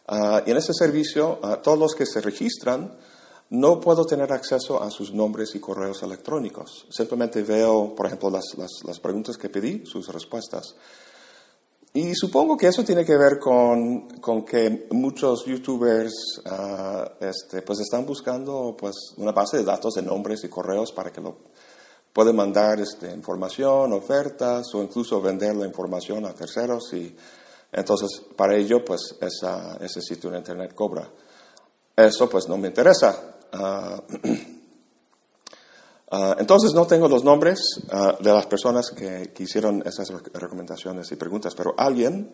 Uh, 0.09 0.41
y 0.47 0.51
en 0.51 0.57
ese 0.57 0.75
servicio, 0.75 1.41
todos 1.63 1.79
los 1.79 1.95
que 1.95 2.07
se 2.07 2.21
registran 2.21 2.93
no 3.53 3.81
puedo 3.81 4.07
tener 4.07 4.33
acceso 4.33 4.83
a 4.83 4.91
sus 4.91 5.13
nombres 5.13 5.55
y 5.55 5.61
correos 5.61 6.03
electrónicos. 6.03 6.87
Simplemente 6.89 7.43
veo, 7.43 7.95
por 7.95 8.07
ejemplo, 8.07 8.31
las, 8.31 8.45
las, 8.57 8.99
preguntas 8.99 9.37
que 9.37 9.51
pedí, 9.51 9.85
sus 9.85 10.09
respuestas. 10.09 10.75
Y 11.93 12.15
supongo 12.15 12.57
que 12.57 12.69
eso 12.69 12.83
tiene 12.83 13.05
que 13.05 13.15
ver 13.15 13.39
con, 13.39 14.09
con 14.21 14.47
que 14.47 14.87
muchos 14.93 15.45
youtubers 15.45 16.41
uh, 16.47 17.23
este, 17.23 17.61
pues 17.61 17.81
están 17.81 18.07
buscando 18.07 18.75
pues, 18.75 18.95
una 19.19 19.33
base 19.33 19.59
de 19.59 19.65
datos 19.65 19.93
de 19.95 20.03
nombres 20.03 20.43
y 20.45 20.49
correos 20.49 20.91
para 20.91 21.13
que 21.13 21.21
lo 21.21 21.37
puedan 22.11 22.35
mandar 22.35 22.81
este, 22.81 23.13
información, 23.13 23.93
ofertas 23.93 24.75
o 24.75 24.83
incluso 24.83 25.21
vender 25.21 25.55
la 25.57 25.67
información 25.67 26.25
a 26.25 26.33
terceros. 26.33 26.91
Y 26.95 27.15
entonces, 27.73 28.23
para 28.37 28.55
ello, 28.55 28.85
pues 28.85 29.17
esa, 29.21 29.79
ese 29.81 30.03
sitio 30.03 30.29
en 30.29 30.37
Internet 30.37 30.75
cobra. 30.75 31.11
Eso 31.97 32.29
pues 32.29 32.47
no 32.47 32.59
me 32.59 32.69
interesa. 32.69 33.37
Uh, 33.53 33.97
uh, 36.11 36.35
entonces 36.39 36.75
no 36.75 36.87
tengo 36.87 37.09
los 37.09 37.25
nombres 37.25 37.61
uh, 37.91 38.23
de 38.23 38.33
las 38.33 38.47
personas 38.47 38.91
que, 38.91 39.33
que, 39.35 39.43
hicieron 39.43 39.83
esas 39.87 40.09
recomendaciones 40.35 41.11
y 41.13 41.17
preguntas, 41.17 41.55
pero 41.55 41.75
alguien 41.77 42.33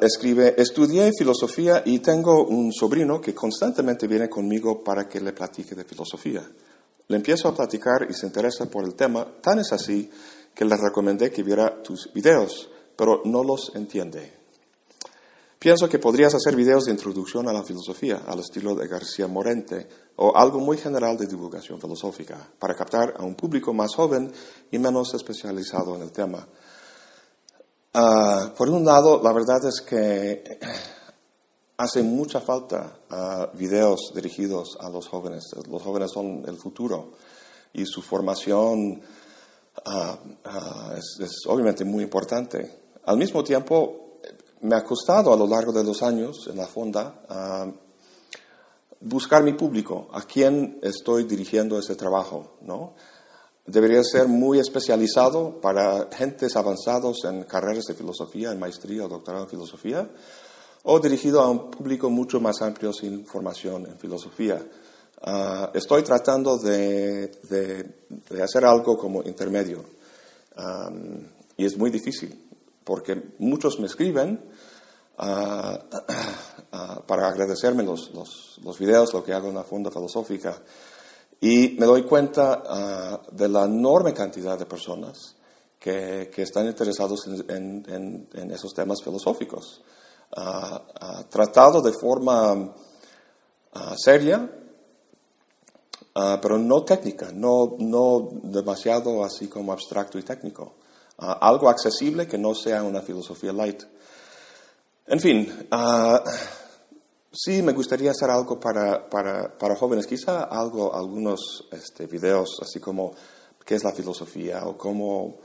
escribe, 0.00 0.54
estudié 0.58 1.10
filosofía 1.18 1.82
y 1.84 1.98
tengo 1.98 2.44
un 2.44 2.72
sobrino 2.72 3.20
que 3.20 3.34
constantemente 3.34 4.06
viene 4.06 4.28
conmigo 4.28 4.84
para 4.84 5.08
que 5.08 5.20
le 5.20 5.32
platique 5.32 5.74
de 5.74 5.84
filosofía. 5.84 6.48
Le 7.08 7.16
empiezo 7.16 7.48
a 7.48 7.54
platicar 7.54 8.06
y 8.08 8.14
se 8.14 8.26
interesa 8.26 8.66
por 8.66 8.84
el 8.84 8.94
tema, 8.94 9.26
tan 9.40 9.58
es 9.58 9.72
así 9.72 10.08
que 10.54 10.64
le 10.64 10.76
recomendé 10.76 11.32
que 11.32 11.42
viera 11.42 11.82
tus 11.82 12.12
videos, 12.12 12.70
pero 13.00 13.22
no 13.24 13.42
los 13.42 13.72
entiende. 13.76 14.30
Pienso 15.58 15.88
que 15.88 15.98
podrías 15.98 16.34
hacer 16.34 16.54
videos 16.54 16.84
de 16.84 16.90
introducción 16.90 17.48
a 17.48 17.52
la 17.54 17.62
filosofía, 17.62 18.24
al 18.26 18.40
estilo 18.40 18.74
de 18.74 18.86
García 18.88 19.26
Morente, 19.26 19.88
o 20.16 20.36
algo 20.36 20.60
muy 20.60 20.76
general 20.76 21.16
de 21.16 21.26
divulgación 21.26 21.80
filosófica, 21.80 22.36
para 22.58 22.74
captar 22.74 23.14
a 23.16 23.24
un 23.24 23.36
público 23.36 23.72
más 23.72 23.94
joven 23.94 24.30
y 24.70 24.78
menos 24.78 25.14
especializado 25.14 25.96
en 25.96 26.02
el 26.02 26.12
tema. 26.12 26.46
Uh, 27.94 28.54
por 28.54 28.68
un 28.68 28.84
lado, 28.84 29.18
la 29.22 29.32
verdad 29.32 29.66
es 29.66 29.80
que 29.80 30.44
hace 31.78 32.02
mucha 32.02 32.42
falta 32.42 32.98
uh, 33.10 33.56
videos 33.56 34.12
dirigidos 34.14 34.76
a 34.78 34.90
los 34.90 35.08
jóvenes. 35.08 35.44
Los 35.70 35.82
jóvenes 35.82 36.10
son 36.12 36.44
el 36.46 36.58
futuro 36.58 37.12
y 37.72 37.86
su 37.86 38.02
formación 38.02 39.00
uh, 39.86 40.94
es 40.94 41.46
obviamente 41.46 41.86
muy 41.86 42.04
importante. 42.04 42.79
Al 43.04 43.16
mismo 43.16 43.42
tiempo, 43.42 44.00
me 44.62 44.76
ha 44.76 44.84
costado 44.84 45.32
a 45.32 45.36
lo 45.36 45.46
largo 45.46 45.72
de 45.72 45.84
los 45.84 46.02
años 46.02 46.46
en 46.50 46.58
la 46.58 46.66
fonda 46.66 47.14
uh, 47.30 47.72
buscar 49.00 49.42
mi 49.42 49.54
público, 49.54 50.08
a 50.12 50.22
quién 50.22 50.78
estoy 50.82 51.24
dirigiendo 51.24 51.78
ese 51.78 51.96
trabajo, 51.96 52.58
¿no? 52.62 52.94
Debería 53.66 54.02
ser 54.02 54.26
muy 54.28 54.58
especializado 54.58 55.60
para 55.60 56.08
gentes 56.12 56.56
avanzados 56.56 57.24
en 57.24 57.44
carreras 57.44 57.84
de 57.84 57.94
filosofía, 57.94 58.52
en 58.52 58.58
maestría 58.58 59.04
o 59.04 59.08
doctorado 59.08 59.44
en 59.44 59.50
filosofía, 59.50 60.10
o 60.82 60.98
dirigido 60.98 61.40
a 61.40 61.48
un 61.48 61.70
público 61.70 62.10
mucho 62.10 62.40
más 62.40 62.60
amplio 62.62 62.92
sin 62.92 63.24
formación 63.26 63.86
en 63.86 63.98
filosofía. 63.98 64.60
Uh, 65.22 65.76
estoy 65.76 66.02
tratando 66.02 66.58
de, 66.58 67.28
de, 67.48 67.94
de, 68.30 68.42
hacer 68.42 68.64
algo 68.64 68.96
como 68.96 69.22
intermedio 69.22 69.84
um, 70.56 71.22
y 71.58 71.66
es 71.66 71.76
muy 71.76 71.90
difícil 71.90 72.49
porque 72.90 73.34
muchos 73.38 73.78
me 73.78 73.86
escriben 73.86 74.50
uh, 75.16 75.22
uh, 75.22 77.02
para 77.06 77.28
agradecerme 77.28 77.84
los, 77.84 78.10
los, 78.12 78.78
videos, 78.80 79.14
lo 79.14 79.22
que 79.22 79.32
hago 79.32 79.46
en 79.46 79.54
la 79.54 79.62
Fonda 79.62 79.92
Filosófica, 79.92 80.60
y 81.40 81.76
me 81.78 81.86
doy 81.86 82.02
cuenta 82.02 83.20
uh, 83.30 83.32
de 83.32 83.48
la 83.48 83.66
enorme 83.66 84.12
cantidad 84.12 84.58
de 84.58 84.66
personas 84.66 85.36
que, 85.78 86.32
están 86.36 86.66
interesados 86.66 87.28
en, 87.28 88.28
esos 88.50 88.74
temas 88.74 89.00
filosóficos. 89.04 89.82
tratado 91.28 91.82
de 91.82 91.92
forma 91.92 92.74
seria, 93.96 94.50
pero 96.12 96.58
no 96.58 96.82
técnica, 96.82 97.30
no, 97.32 97.76
no 97.78 98.30
demasiado 98.42 99.22
así 99.22 99.46
como 99.46 99.72
abstracto 99.72 100.18
y 100.18 100.24
técnico. 100.24 100.79
Algo 101.20 101.68
accesible 101.68 102.26
que 102.26 102.38
no 102.38 102.54
sea 102.54 102.82
una 102.82 103.02
filosofía 103.02 103.52
light. 103.52 103.82
En 105.06 105.20
fin, 105.20 105.68
sí 107.32 107.62
me 107.62 107.72
gustaría 107.72 108.10
hacer 108.10 108.30
algo 108.30 108.58
para, 108.58 109.08
para, 109.08 109.56
para 109.58 109.76
jóvenes, 109.76 110.06
quizá 110.06 110.44
algo, 110.44 110.94
algunos 110.94 111.68
este, 111.72 112.06
videos 112.06 112.58
así 112.62 112.80
como 112.80 113.14
qué 113.64 113.74
es 113.74 113.84
la 113.84 113.92
filosofía 113.92 114.64
o 114.64 114.76
cómo 114.76 115.38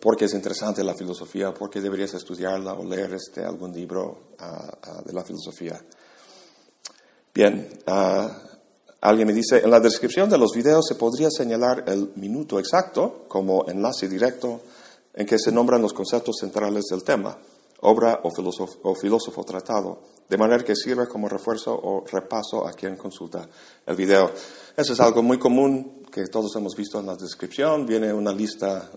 por 0.00 0.16
qué 0.16 0.24
es 0.24 0.34
interesante 0.34 0.82
la 0.82 0.94
filosofía, 0.94 1.52
por 1.52 1.68
qué 1.68 1.80
deberías 1.80 2.14
estudiarla 2.14 2.72
o 2.72 2.84
leer 2.84 3.14
este, 3.14 3.44
algún 3.44 3.72
libro 3.72 4.30
ah, 4.38 5.02
de 5.04 5.12
la 5.12 5.22
filosofía. 5.22 5.80
Bien, 7.34 7.68
alguien 9.00 9.26
me 9.28 9.34
dice, 9.34 9.60
en 9.62 9.70
la 9.70 9.80
descripción 9.80 10.28
de 10.28 10.38
los 10.38 10.52
videos 10.52 10.86
se 10.88 10.94
podría 10.94 11.30
señalar 11.30 11.84
el 11.86 12.12
minuto 12.16 12.58
exacto 12.58 13.26
como 13.28 13.68
enlace 13.68 14.08
directo 14.08 14.62
en 15.14 15.26
que 15.26 15.38
se 15.38 15.52
nombran 15.52 15.82
los 15.82 15.92
conceptos 15.92 16.36
centrales 16.40 16.84
del 16.90 17.02
tema, 17.02 17.36
obra 17.80 18.20
o 18.24 18.30
filósofo, 18.30 18.78
o 18.82 18.94
filósofo 18.94 19.44
tratado, 19.44 20.00
de 20.28 20.36
manera 20.36 20.64
que 20.64 20.76
sirva 20.76 21.06
como 21.06 21.28
refuerzo 21.28 21.74
o 21.74 22.04
repaso 22.06 22.66
a 22.66 22.72
quien 22.72 22.96
consulta 22.96 23.48
el 23.86 23.96
video. 23.96 24.30
Eso 24.76 24.92
es 24.92 25.00
algo 25.00 25.22
muy 25.22 25.38
común 25.38 26.04
que 26.10 26.26
todos 26.26 26.54
hemos 26.56 26.76
visto 26.76 27.00
en 27.00 27.06
la 27.06 27.16
descripción. 27.16 27.86
Viene 27.86 28.12
una 28.12 28.32
lista 28.32 28.90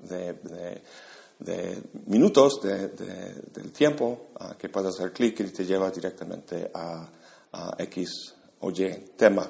de, 0.00 1.82
minutos 2.06 2.60
del 2.62 3.72
tiempo 3.72 4.28
que 4.58 4.68
puedes 4.68 4.94
hacer 4.94 5.12
clic 5.12 5.40
y 5.40 5.44
te 5.44 5.64
lleva 5.64 5.90
directamente 5.90 6.70
a, 6.72 7.08
X 7.78 8.34
o 8.60 8.70
Y 8.70 9.12
tema. 9.16 9.48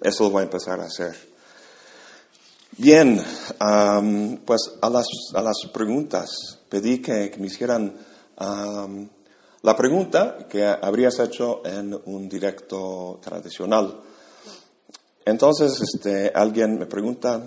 Eso 0.00 0.24
lo 0.24 0.30
voy 0.30 0.40
a 0.40 0.44
empezar 0.44 0.80
a 0.80 0.86
hacer. 0.86 1.27
Bien, 2.78 3.20
pues 4.46 4.60
a 4.80 4.88
las, 4.88 5.06
a 5.34 5.42
las, 5.42 5.56
preguntas 5.72 6.30
pedí 6.68 7.02
que, 7.02 7.34
me 7.38 7.48
hicieran 7.48 7.94
la 8.38 9.76
pregunta 9.76 10.46
que 10.48 10.64
habrías 10.64 11.18
hecho 11.18 11.60
en 11.66 11.92
un 12.06 12.28
directo 12.28 13.18
tradicional. 13.22 14.00
Entonces, 15.24 15.80
este, 15.82 16.30
alguien 16.34 16.78
me 16.78 16.86
pregunta, 16.86 17.42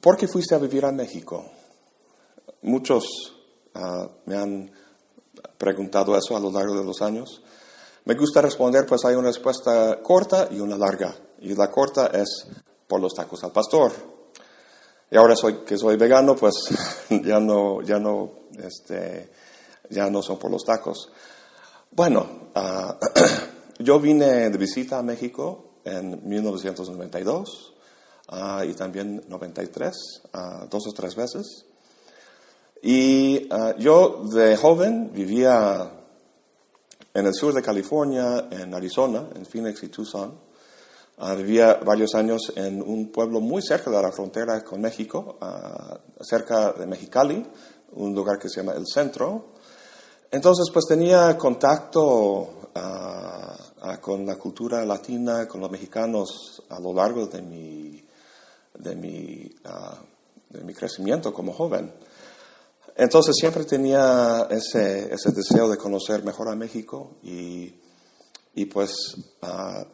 ¿Por 0.00 0.16
qué 0.16 0.28
fuiste 0.28 0.54
a 0.54 0.58
vivir 0.58 0.84
a 0.84 0.92
México? 0.92 1.44
Muchos 2.62 3.34
ah, 3.74 4.08
me 4.26 4.36
han 4.36 4.70
preguntado 5.56 6.16
eso 6.16 6.36
a 6.36 6.40
lo 6.40 6.52
largo 6.52 6.76
de 6.76 6.84
los 6.84 7.02
años. 7.02 7.42
Me 8.04 8.14
gusta 8.14 8.40
responder, 8.40 8.86
pues 8.86 9.04
hay 9.04 9.16
una 9.16 9.28
respuesta 9.28 10.00
corta 10.00 10.48
y 10.52 10.60
una 10.60 10.78
larga. 10.78 11.14
Y 11.40 11.54
la 11.54 11.68
corta 11.68 12.06
es 12.06 12.46
por 12.88 13.00
los 13.00 13.14
tacos 13.14 13.44
al 13.44 13.52
pastor. 13.52 13.92
Y 15.10 15.16
ahora 15.16 15.36
soy, 15.36 15.58
que 15.58 15.78
soy 15.78 15.96
vegano, 15.96 16.34
pues 16.34 16.54
ya 17.10 17.38
no, 17.38 17.80
ya 17.82 18.00
no, 18.00 18.48
este, 18.58 19.30
ya 19.90 20.10
no 20.10 20.22
son 20.22 20.38
por 20.38 20.50
los 20.50 20.64
tacos. 20.64 21.12
Bueno, 21.92 22.50
ah, 22.56 22.98
yo 23.78 24.00
vine 24.00 24.50
de 24.50 24.58
visita 24.58 24.98
a 24.98 25.02
México 25.02 25.80
en 25.84 26.28
1992 26.28 27.74
Ah, 28.30 28.62
y 28.68 28.74
también 28.74 29.24
93, 29.26 29.94
ah, 30.34 30.66
dos 30.68 30.86
o 30.86 30.92
tres 30.92 31.16
veces. 31.16 31.64
Y 32.82 33.48
yo 33.78 34.22
de 34.30 34.56
joven 34.56 35.10
vivía 35.12 35.90
en 37.14 37.26
el 37.26 37.34
sur 37.34 37.54
de 37.54 37.62
California, 37.62 38.48
en 38.50 38.74
Arizona, 38.74 39.26
en 39.34 39.46
Phoenix 39.46 39.82
y 39.82 39.88
Tucson. 39.88 40.38
Vivía 41.36 41.74
varios 41.84 42.14
años 42.14 42.52
en 42.56 42.80
un 42.82 43.10
pueblo 43.10 43.40
muy 43.40 43.62
cerca 43.62 43.90
de 43.90 44.02
la 44.02 44.12
frontera 44.12 44.62
con 44.62 44.80
México, 44.80 45.38
cerca 46.20 46.72
de 46.72 46.86
Mexicali, 46.86 47.44
un 47.92 48.14
lugar 48.14 48.38
que 48.38 48.48
se 48.48 48.60
llama 48.60 48.72
El 48.72 48.86
Centro. 48.86 49.54
Entonces, 50.30 50.66
pues 50.72 50.86
tenía 50.86 51.36
contacto 51.36 52.70
con 54.00 54.26
la 54.26 54.36
cultura 54.36 54.84
latina, 54.84 55.48
con 55.48 55.60
los 55.60 55.70
mexicanos 55.70 56.62
a 56.68 56.80
lo 56.80 56.92
largo 56.92 57.26
de 57.26 57.42
mi 57.42 58.04
de 58.78 58.94
mi, 58.94 59.50
ah, 59.64 59.98
de 60.48 60.64
mi 60.64 60.72
crecimiento 60.72 61.32
como 61.32 61.52
joven. 61.52 61.92
Entonces 62.96 63.36
siempre 63.38 63.64
tenía 63.64 64.48
ese, 64.50 65.12
ese, 65.12 65.30
deseo 65.32 65.68
de 65.68 65.76
conocer 65.76 66.24
mejor 66.24 66.48
a 66.48 66.56
México 66.56 67.16
y, 67.22 67.74
y 68.54 68.64
pues 68.64 69.14
uh, 69.42 69.84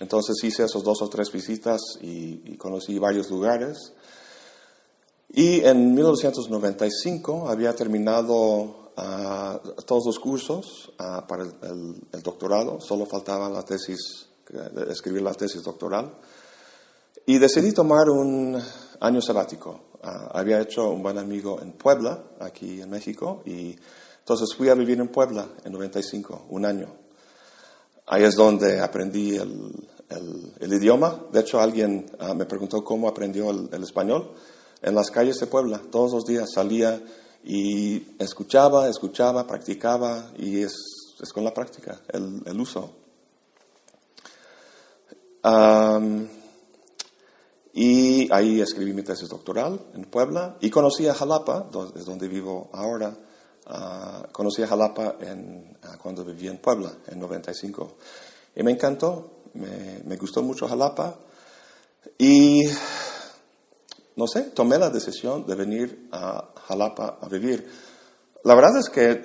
entonces 0.00 0.42
hice 0.42 0.64
esos 0.64 0.82
dos 0.82 1.02
o 1.02 1.08
tres 1.08 1.30
visitas 1.32 1.80
y, 2.00 2.56
conocí 2.56 2.98
varios 2.98 3.30
lugares. 3.30 3.92
Y 5.30 5.60
en 5.60 5.94
1995 5.94 7.48
había 7.48 7.74
terminado 7.74 8.90
uh, 8.96 9.82
todos 9.86 10.06
los 10.06 10.18
cursos 10.18 10.92
para 10.96 11.42
el, 11.42 12.22
doctorado, 12.22 12.80
solo 12.80 13.06
faltaba 13.06 13.48
la 13.50 13.62
tesis, 13.62 14.28
escribir 14.88 15.22
la 15.22 15.34
tesis 15.34 15.62
doctoral. 15.62 16.14
Y 17.26 17.38
decidí 17.38 17.72
tomar 17.72 18.08
un 18.10 18.60
año 19.00 19.20
sabático. 19.22 19.80
Ah, 20.02 20.30
había 20.34 20.60
hecho 20.60 20.90
un 20.90 21.02
buen 21.02 21.16
amigo 21.16 21.60
en 21.62 21.72
Puebla, 21.72 22.22
aquí 22.40 22.82
en 22.82 22.90
México, 22.90 23.42
y 23.46 23.74
entonces 24.18 24.54
fui 24.54 24.68
a 24.68 24.74
vivir 24.74 25.00
en 25.00 25.08
Puebla 25.08 25.48
en 25.64 25.72
95, 25.72 26.46
un 26.50 26.66
año. 26.66 27.03
Ahí 28.06 28.22
es 28.22 28.34
donde 28.34 28.80
aprendí 28.80 29.36
el, 29.36 30.72
idioma. 30.72 31.24
De 31.32 31.40
hecho, 31.40 31.60
alguien 31.60 32.06
ah, 32.18 32.34
me 32.34 32.44
preguntó 32.44 32.84
cómo 32.84 33.08
aprendió 33.08 33.50
el, 33.50 33.82
español. 33.82 34.32
En 34.82 34.94
las 34.94 35.10
calles 35.10 35.38
de 35.38 35.46
Puebla, 35.46 35.80
todos 35.90 36.12
los 36.12 36.24
días 36.24 36.50
salía 36.52 37.00
y 37.42 38.16
escuchaba, 38.18 38.88
escuchaba, 38.88 39.46
practicaba, 39.46 40.30
y 40.36 40.60
es, 40.60 40.74
es 41.20 41.32
con 41.32 41.44
la 41.44 41.54
práctica, 41.54 42.00
el, 42.12 42.60
uso. 42.60 42.90
Y 47.72 48.32
ahí 48.32 48.60
escribí 48.60 48.92
mi 48.92 49.02
tesis 49.02 49.28
doctoral 49.28 49.80
en 49.94 50.04
Puebla 50.04 50.56
y 50.60 50.70
conocí 50.70 51.08
a 51.08 51.14
Jalapa, 51.14 51.70
es 51.96 52.04
donde 52.04 52.28
vivo 52.28 52.70
ahora. 52.72 53.16
Uh, 53.66 54.30
conocí 54.30 54.62
a 54.62 54.66
Jalapa 54.66 55.16
en, 55.20 55.78
ah, 55.84 55.96
cuando 56.02 56.22
viví 56.22 56.48
en 56.48 56.58
Puebla, 56.58 56.92
en 57.06 57.18
95. 57.18 57.96
Y 58.56 58.62
me 58.62 58.72
encantó, 58.72 59.44
me, 59.54 60.16
gustó 60.16 60.42
mucho 60.42 60.68
Jalapa. 60.68 61.16
Y, 62.18 62.62
no 64.16 64.26
sé, 64.26 64.42
tomé 64.50 64.78
la 64.78 64.90
decisión 64.90 65.46
de 65.46 65.54
venir 65.54 66.08
a 66.12 66.50
Jalapa 66.68 67.18
a 67.20 67.28
vivir. 67.28 67.66
La 68.44 68.54
verdad 68.54 68.78
es 68.78 68.90
que 68.90 69.24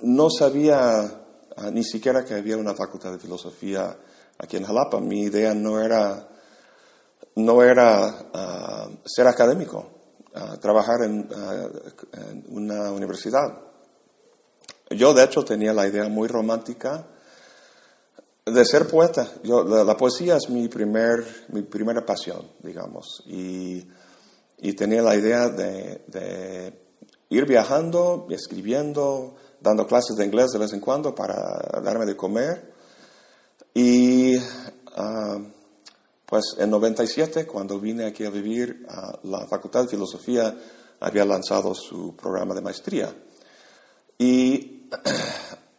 no 0.00 0.30
sabía 0.30 1.00
ah, 1.56 1.70
ni 1.70 1.84
siquiera 1.84 2.24
que 2.24 2.34
había 2.34 2.56
una 2.56 2.74
facultad 2.74 3.12
de 3.12 3.18
filosofía 3.18 3.96
aquí 4.38 4.56
en 4.56 4.64
Jalapa. 4.64 5.00
Mi 5.00 5.22
idea 5.22 5.54
no 5.54 5.80
era 5.80 6.28
no 7.36 7.62
era 7.62 8.14
ser 9.04 9.26
académico, 9.28 9.86
trabajar 10.60 11.02
ah, 11.02 11.04
en, 11.04 12.44
una 12.48 12.90
universidad. 12.90 13.65
Yo, 14.90 15.14
de 15.14 15.24
hecho, 15.24 15.44
tenía 15.44 15.72
la 15.72 15.88
idea 15.88 16.08
muy 16.08 16.28
romántica 16.28 17.06
de 18.44 18.64
ser 18.64 18.86
poeta. 18.86 19.28
Yo, 19.42 19.64
la, 19.64 19.96
poesía 19.96 20.36
es 20.36 20.48
mi, 20.48 20.68
primer, 20.68 21.46
mi 21.48 21.62
primera 21.62 22.06
pasión, 22.06 22.48
digamos. 22.62 23.22
Y, 23.26 23.84
tenía 24.76 25.02
la 25.02 25.16
idea 25.16 25.48
de, 25.48 26.72
ir 27.28 27.46
viajando, 27.46 28.26
escribiendo, 28.30 29.34
dando 29.60 29.86
clases 29.86 30.16
de 30.16 30.24
inglés 30.24 30.50
de 30.52 30.58
vez 30.58 30.72
en 30.72 30.80
cuando 30.80 31.14
para 31.14 31.80
darme 31.82 32.06
de 32.06 32.16
comer. 32.16 32.72
Y 33.74 34.36
pues 36.24 36.56
en 36.58 36.70
97, 36.70 37.46
cuando 37.46 37.80
vine 37.80 38.06
aquí 38.06 38.24
a 38.24 38.30
vivir, 38.30 38.86
la 39.24 39.46
Facultad 39.46 39.82
de 39.82 39.88
Filosofía 39.88 40.56
había 41.00 41.24
lanzado 41.24 41.74
su 41.74 42.14
programa 42.14 42.54
de 42.54 42.62
maestría. 42.62 43.14
Y 44.18 44.75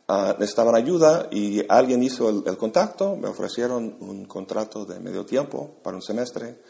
uh, 0.07 0.33
necesitaban 0.39 0.75
ayuda 0.75 1.27
y 1.31 1.63
alguien 1.69 2.03
hizo 2.03 2.29
el, 2.29 2.57
contacto, 2.57 3.15
me 3.15 3.27
ofrecieron 3.27 3.97
un 3.99 4.25
contrato 4.25 4.85
de 4.85 4.99
medio 4.99 5.25
tiempo 5.25 5.75
para 5.83 5.95
un 5.95 6.01
semestre. 6.01 6.61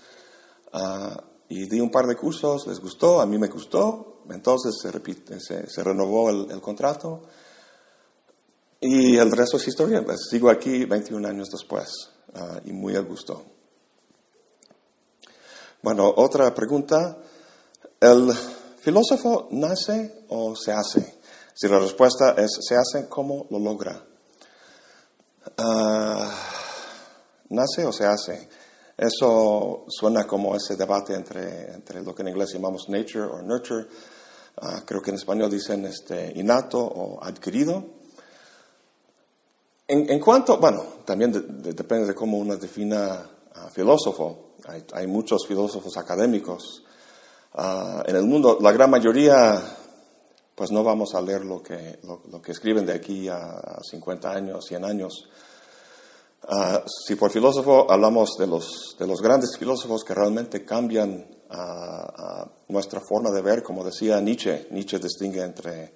Ah, 0.73 1.23
y 1.49 1.67
di 1.67 1.79
un 1.79 1.89
par 1.89 2.05
de 2.07 2.15
cursos, 2.15 2.67
les 2.67 2.79
gustó, 2.79 3.21
a 3.21 3.25
mí 3.25 3.38
me 3.38 3.47
gustó, 3.47 4.23
entonces 4.29 4.75
se, 4.81 4.91
repite, 4.91 5.39
se, 5.39 5.83
renovó 5.83 6.29
el, 6.29 6.60
contrato. 6.62 7.23
Y 8.81 9.15
el 9.15 9.31
resto 9.31 9.57
es 9.57 9.67
historia, 9.67 10.03
pues 10.03 10.27
sigo 10.29 10.49
aquí 10.49 10.86
21 10.86 11.27
años 11.27 11.49
después 11.49 11.89
ah, 12.36 12.60
y 12.65 12.73
muy 12.73 12.95
a 12.95 12.99
gusto. 12.99 13.43
Bueno, 15.81 16.13
otra 16.15 16.53
pregunta. 16.53 17.17
¿El 17.99 18.31
filósofo 18.79 19.47
nace 19.51 20.25
o 20.29 20.55
se 20.55 20.71
hace? 20.71 21.16
Si 21.60 21.67
la 21.67 21.80
respuesta 21.80 22.36
es 22.38 22.52
se 22.62 22.76
hace, 22.76 23.10
¿cómo 23.10 23.48
lo 23.50 23.58
logra? 23.58 24.00
Ah, 25.58 26.32
¿Nace 27.50 27.84
o 27.84 27.91
se 27.91 28.06
hace? 28.06 28.48
Eso 28.96 29.86
suena 29.88 30.28
como 30.28 30.56
ese 30.56 30.76
debate 30.76 31.15
entre, 31.15 31.74
entre 31.74 32.04
lo 32.04 32.13
que 32.13 32.22
en 32.22 32.28
inglés 32.28 32.54
llamamos 32.54 32.88
nature 32.89 33.24
o 33.24 33.41
nurture. 33.41 33.88
Ah, 34.58 34.84
creo 34.86 35.02
que 35.02 35.10
en 35.10 35.15
español 35.15 35.50
dicen 35.50 35.84
este, 35.86 36.32
innato 36.36 36.78
o 36.78 37.24
adquirido. 37.24 37.84
En, 39.88 40.20
cuanto, 40.20 40.60
bueno, 40.60 40.84
también 41.06 41.32
depende 41.63 42.06
de 42.06 42.13
cómo 42.13 42.38
uno 42.38 42.56
defina 42.58 43.28
filósofo. 43.72 44.52
Hay, 44.93 45.08
muchos 45.08 45.48
filósofos 45.48 45.98
académicos 45.98 46.84
ah, 47.56 48.04
en 48.06 48.15
el 48.15 48.26
mundo. 48.26 48.60
La 48.62 48.72
gran 48.74 48.91
mayoría, 48.91 49.60
pues 50.58 50.72
no 50.72 50.84
vamos 50.84 51.13
a 51.13 51.22
leer 51.22 51.46
lo 51.46 51.62
que, 51.62 52.00
lo 52.02 52.41
que 52.41 52.52
escriben 52.52 52.84
de 52.84 52.93
aquí 52.93 53.30
a 53.30 53.80
50 53.88 54.32
años, 54.32 54.65
100 54.65 54.86
años. 54.86 55.30
Ah, 56.50 56.84
si 57.06 57.15
por 57.15 57.30
filósofo 57.30 57.86
hablamos 57.91 58.38
de 58.39 58.48
los, 58.48 58.96
de 58.98 59.06
los 59.06 59.22
grandes 59.22 59.56
filósofos 59.56 60.04
que 60.04 60.15
realmente 60.15 60.65
cambian 60.65 61.28
nuestra 62.70 63.00
forma 63.00 63.30
de 63.30 63.41
ver, 63.41 63.62
como 63.62 63.84
decía 63.84 64.20
Nietzsche, 64.20 64.67
Nietzsche 64.72 64.98
distingue 64.98 65.43
entre 65.43 65.93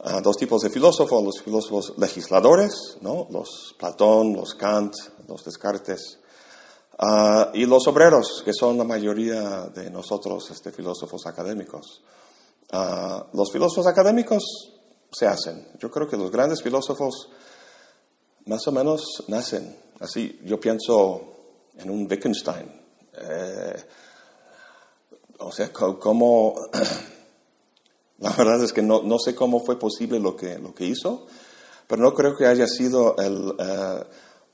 ah, 0.00 0.20
dos 0.20 0.36
tipos 0.36 0.60
de 0.60 0.68
filósofos, 0.68 1.24
los 1.24 1.40
filósofos 1.40 1.94
legisladores, 1.96 2.98
¿no? 3.00 3.28
los 3.30 3.74
Platón, 3.78 4.34
los 4.34 4.54
Kant, 4.56 4.92
los 5.26 5.42
Descartes, 5.42 6.18
ah, 6.98 7.50
y 7.54 7.64
los 7.64 7.88
obreros, 7.88 8.42
que 8.44 8.52
son 8.52 8.76
la 8.76 8.84
mayoría 8.84 9.70
de 9.74 9.88
nosotros 9.88 10.50
este, 10.50 10.70
filósofos 10.70 11.26
académicos. 11.26 12.02
Los 12.70 13.50
filósofos 13.52 13.86
académicos 13.86 14.42
se 15.10 15.26
hacen. 15.26 15.68
Yo 15.78 15.90
creo 15.90 16.08
que 16.08 16.16
los 16.16 16.30
grandes 16.30 16.62
filósofos 16.62 17.30
más 18.46 18.66
o 18.66 18.72
menos 18.72 19.24
nacen 19.28 19.76
así. 20.00 20.40
Yo 20.44 20.58
pienso 20.60 21.20
en 21.76 21.90
un 21.90 22.06
Wittgenstein. 22.10 22.70
Eh, 23.14 23.76
o 25.38 25.52
sea, 25.52 25.72
como 25.72 26.54
la 28.18 28.30
verdad 28.32 28.62
es 28.62 28.72
que 28.72 28.82
no, 28.82 29.02
no, 29.02 29.18
sé 29.18 29.34
cómo 29.34 29.64
fue 29.64 29.78
posible 29.78 30.18
lo 30.18 30.36
que, 30.36 30.58
lo 30.58 30.74
que 30.74 30.84
hizo, 30.84 31.26
pero 31.86 32.02
no 32.02 32.14
creo 32.14 32.36
que 32.36 32.46
haya 32.46 32.66
sido 32.66 33.16
el, 33.18 33.54
eh, 33.58 34.04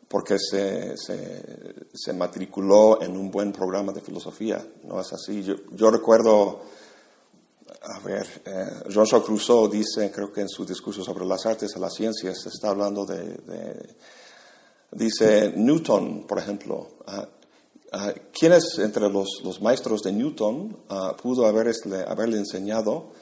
porque 0.08 0.38
se, 0.38 0.96
se, 0.96 2.12
matriculó 2.12 3.02
en 3.02 3.16
un 3.16 3.30
buen 3.30 3.52
programa 3.52 3.92
de 3.92 4.00
filosofía. 4.00 4.64
No 4.84 5.00
es 5.00 5.12
así. 5.12 5.42
Yo 5.42 5.90
recuerdo 5.90 6.60
a 7.86 7.98
ver, 8.00 8.26
eh, 8.46 8.88
Jean-Jacques 8.88 9.70
dice, 9.70 10.10
creo 10.10 10.32
que 10.32 10.40
en 10.40 10.48
su 10.48 10.64
discurso 10.64 11.04
sobre 11.04 11.26
las 11.26 11.44
artes 11.44 11.74
y 11.76 11.80
las 11.80 11.92
ciencias, 11.92 12.46
está 12.46 12.70
hablando 12.70 13.04
de, 13.04 13.96
dice 14.90 15.52
Newton, 15.56 16.26
por 16.26 16.38
ejemplo. 16.38 16.88
Uh, 17.06 17.26
¿Quién 18.32 18.52
es 18.52 18.80
entre 18.80 19.08
los, 19.08 19.40
los, 19.44 19.60
maestros 19.62 20.02
de 20.02 20.10
Newton 20.10 20.76
ah, 20.88 21.14
pudo 21.16 21.46
haberle, 21.46 22.04
haberle 22.04 22.38
enseñado 22.38 23.12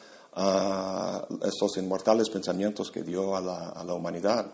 estos 1.44 1.76
inmortales 1.76 2.30
pensamientos 2.30 2.90
que 2.90 3.02
dio 3.02 3.36
a 3.36 3.42
la, 3.42 3.68
a 3.68 3.84
la 3.84 3.92
humanidad? 3.92 4.46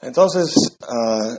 Entonces, 0.00 0.56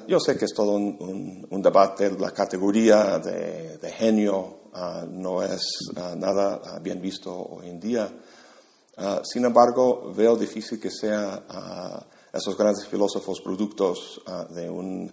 yo 0.08 0.20
sé 0.22 0.38
que 0.38 0.46
es 0.46 0.54
todo 0.54 0.72
un, 0.72 1.46
un, 1.50 1.62
debate, 1.62 2.10
la 2.18 2.32
categoría 2.32 3.20
de, 3.20 3.80
de 3.80 3.92
genio 3.92 4.65
Ah, 4.78 5.06
no 5.10 5.42
es 5.42 5.90
ah, 5.96 6.16
nada 6.18 6.60
ah, 6.62 6.80
bien 6.80 7.02
visto 7.02 7.34
hoy 7.34 7.70
en 7.70 7.80
día. 7.80 8.12
sin 9.24 9.46
embargo, 9.46 10.12
veo 10.14 10.36
difícil 10.36 10.82
que 10.82 10.92
sean 10.92 11.44
esos 12.34 12.58
grandes 12.58 12.86
filósofos 12.86 13.40
productos 13.40 14.22
de, 14.50 14.70
un, 14.70 15.10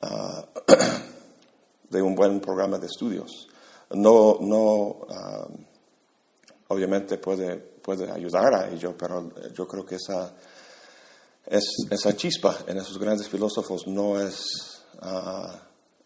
de 1.90 2.02
un 2.02 2.14
buen 2.14 2.40
programa 2.40 2.78
de 2.78 2.86
estudios. 2.86 3.48
No, 3.90 4.38
no 4.40 5.06
obviamente 6.68 7.18
puede, 7.18 7.56
puede 7.56 8.10
ayudar 8.10 8.54
a 8.54 8.70
ello, 8.70 8.96
pero 8.96 9.32
yo 9.52 9.66
creo 9.66 9.84
que 9.84 9.96
esa, 9.96 10.32
es, 11.46 11.64
esa 11.90 12.16
chispa 12.16 12.58
en 12.68 12.78
esos 12.78 12.98
grandes 12.98 13.28
filósofos 13.28 13.86
no 13.86 14.20
es, 14.20 14.44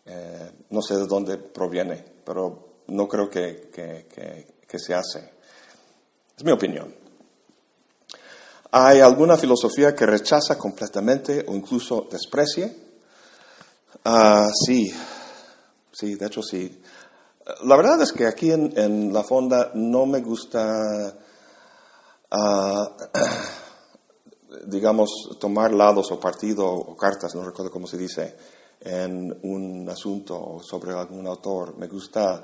eh, 0.07 0.51
no 0.71 0.81
sé 0.81 0.97
de 0.97 1.07
dónde 1.07 1.37
proviene, 1.37 2.03
pero 2.25 2.76
no 2.89 3.09
creo 3.09 3.29
que, 3.29 3.71
que, 3.73 4.79
se 4.79 4.95
hace. 4.95 5.33
Es 6.37 6.45
mi 6.45 6.53
opinión. 6.53 6.95
¿Hay 8.71 9.01
alguna 9.01 9.37
filosofía 9.37 9.95
que 9.95 10.05
rechaza 10.05 10.59
completamente 10.59 11.45
o 11.49 11.55
incluso 11.55 12.09
desprecie? 12.11 12.77
Ah, 14.05 14.49
sí, 14.67 14.93
sí, 15.93 16.15
de 16.15 16.27
hecho 16.27 16.43
sí. 16.43 16.83
La 17.65 17.77
verdad 17.77 18.03
es 18.03 18.13
que 18.13 18.27
aquí 18.27 18.51
en, 18.51 19.13
la 19.13 19.23
fonda 19.23 19.71
no 19.75 20.05
me 20.05 20.21
gusta, 20.21 21.17
ah, 22.31 22.97
digamos, 24.67 25.11
tomar 25.41 25.73
lados 25.73 26.11
o 26.11 26.21
partido 26.21 26.67
o 26.67 26.97
cartas, 26.97 27.35
no 27.35 27.45
recuerdo 27.45 27.71
cómo 27.71 27.87
se 27.87 27.97
dice, 27.97 28.37
en 28.81 29.39
un 29.43 29.89
asunto 29.89 30.59
sobre 30.63 30.93
algún 30.93 31.27
autor. 31.27 31.77
Me 31.79 31.89
gusta 31.89 32.43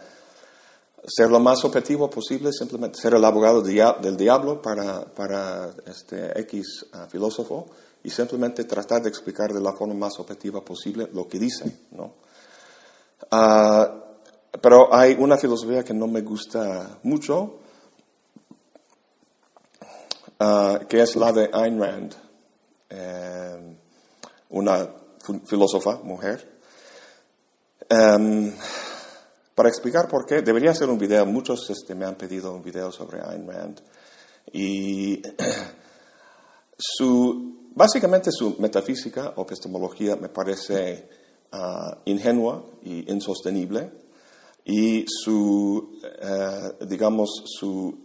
ser 1.06 1.30
lo 1.30 1.40
más 1.40 1.64
objetivo 1.64 2.08
posible, 2.08 2.52
simplemente 2.52 2.98
ser 3.00 3.14
el 3.14 3.24
abogado 3.24 3.60
del 3.62 4.16
diablo 4.16 4.62
para, 4.62 5.04
para 5.04 5.70
este 5.86 6.38
X 6.40 6.86
ah, 6.92 7.06
filósofo 7.10 7.66
y 8.04 8.10
simplemente 8.10 8.64
tratar 8.64 9.02
de 9.02 9.08
explicar 9.08 9.52
de 9.52 9.60
la 9.60 9.72
forma 9.72 9.94
más 9.94 10.18
objetiva 10.18 10.64
posible 10.64 11.08
lo 11.12 11.28
que 11.28 11.38
dice. 11.38 11.80
¿no? 11.92 12.14
Ah, 13.30 14.02
pero 14.60 14.94
hay 14.94 15.16
una 15.18 15.36
filosofía 15.36 15.82
que 15.82 15.94
no 15.94 16.06
me 16.06 16.20
gusta 16.20 16.98
mucho, 17.02 17.58
ah, 20.38 20.80
que 20.88 21.02
es 21.02 21.16
la 21.16 21.32
de 21.32 21.50
Ayn 21.52 21.80
Rand, 21.80 22.14
eh, 22.90 23.76
una 24.50 24.88
filósofa, 25.46 25.98
mujer. 26.02 26.60
Em, 27.88 28.52
para 29.54 29.68
explicar 29.68 30.08
por 30.08 30.24
qué, 30.24 30.42
debería 30.42 30.70
hacer 30.70 30.88
un 30.88 30.98
video, 30.98 31.26
muchos 31.26 31.68
este, 31.68 31.94
me 31.94 32.06
han 32.06 32.14
pedido 32.14 32.52
un 32.52 32.62
video 32.62 32.90
sobre 32.90 33.20
Ayn 33.20 33.46
Rand. 33.46 33.80
Y 34.52 35.22
su, 36.78 37.68
básicamente 37.74 38.30
su 38.32 38.56
metafísica 38.58 39.34
o 39.36 39.42
epistemología 39.42 40.16
me 40.16 40.28
parece 40.28 41.08
ah, 41.52 41.98
ingenua 42.06 42.64
y 42.82 43.10
insostenible. 43.12 43.90
Y 44.64 45.04
su, 45.06 45.98
eh, 46.02 46.86
digamos, 46.86 47.42
su, 47.58 47.98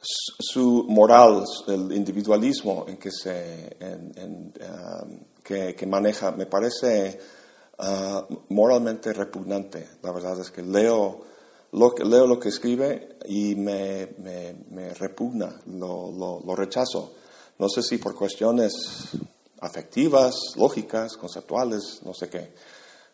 su 0.00 0.86
moral, 0.88 1.44
el 1.66 1.92
individualismo 1.92 2.86
en 2.88 2.96
que, 2.96 3.10
se, 3.10 3.76
ah, 4.62 5.04
que, 5.42 5.74
que 5.74 5.86
maneja, 5.86 6.30
me 6.30 6.46
parece 6.46 7.18
Ah, 7.80 8.26
moralmente 8.48 9.12
repugnante. 9.12 9.88
La 10.02 10.10
verdad 10.10 10.40
es 10.40 10.50
que 10.50 10.62
leo 10.62 11.24
lo, 11.72 11.94
leo 11.96 12.26
lo 12.26 12.40
que 12.40 12.48
escribe 12.48 13.18
y 13.26 13.54
me, 13.54 14.08
repugna, 14.98 15.60
lo, 15.66 16.40
lo, 16.44 16.56
rechazo. 16.56 17.12
No 17.58 17.68
sé 17.68 17.82
si 17.82 17.98
por 17.98 18.16
cuestiones 18.16 18.72
afectivas, 19.60 20.34
lógicas, 20.56 21.16
conceptuales, 21.16 22.00
no 22.04 22.14
sé 22.14 22.28
qué. 22.28 22.52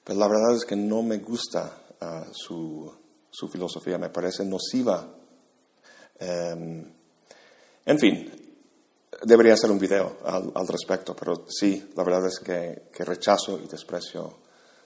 Pero 0.02 0.18
la 0.18 0.28
verdad 0.28 0.56
es 0.56 0.64
que 0.64 0.76
no 0.76 1.02
me 1.02 1.18
gusta 1.18 1.82
ah, 2.00 2.24
su, 2.32 2.90
su, 3.30 3.48
filosofía, 3.48 3.98
me 3.98 4.08
parece 4.08 4.46
nociva. 4.46 5.14
Em, 6.18 6.90
en 7.84 7.98
fin, 7.98 8.32
debería 9.24 9.54
hacer 9.54 9.70
un 9.70 9.78
video 9.78 10.18
al, 10.24 10.52
al, 10.54 10.68
respecto, 10.68 11.14
pero 11.14 11.44
sí, 11.48 11.90
la 11.96 12.04
verdad 12.04 12.28
es 12.28 12.38
que 12.38 13.04
rechazo 13.04 13.58
y 13.58 13.66
desprecio 13.66 14.43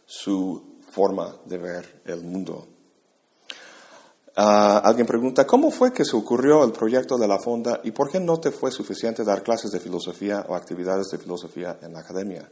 su 0.09 0.79
forma 0.90 1.37
de 1.44 1.59
ver 1.59 2.01
el 2.07 2.23
mundo. 2.23 2.66
Ah, 4.35 4.81
alguien 4.83 5.07
pregunta, 5.07 5.47
¿cómo 5.47 5.71
fue 5.71 5.92
que 5.92 6.05
se 6.05 6.16
ocurrió 6.16 6.64
el 6.64 6.73
proyecto 6.73 7.18
de 7.18 7.29
la 7.29 7.38
fonda 7.38 7.81
y 7.85 7.90
por 7.90 8.11
qué 8.11 8.18
no 8.18 8.40
te 8.40 8.51
fue 8.51 8.71
suficiente 8.71 9.23
dar 9.23 9.42
clases 9.42 9.71
de 9.71 9.81
filosofía 9.81 10.47
o 10.49 10.55
actividades 10.55 11.09
de 11.09 11.18
filosofía 11.18 11.79
en 11.83 11.92
la 11.92 12.01
academia? 12.01 12.49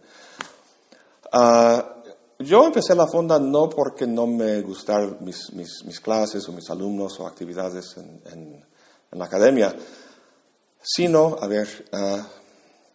Ah, 1.33 1.95
yo 2.38 2.66
empecé 2.66 2.95
la 2.95 3.07
fonda 3.07 3.38
no 3.38 3.71
porque 3.71 4.07
no 4.07 4.27
me 4.27 4.61
gustaran 4.61 5.16
mis, 5.21 5.51
mis, 5.55 6.01
clases 6.01 6.47
o 6.49 6.53
mis 6.53 6.69
alumnos 6.69 7.19
o 7.21 7.27
actividades 7.27 7.97
en, 7.97 8.21
en, 8.33 8.66
la 9.12 9.25
academia, 9.25 9.75
sino, 10.83 11.38
a 11.40 11.47
ver, 11.47 11.88
ah, 11.92 12.27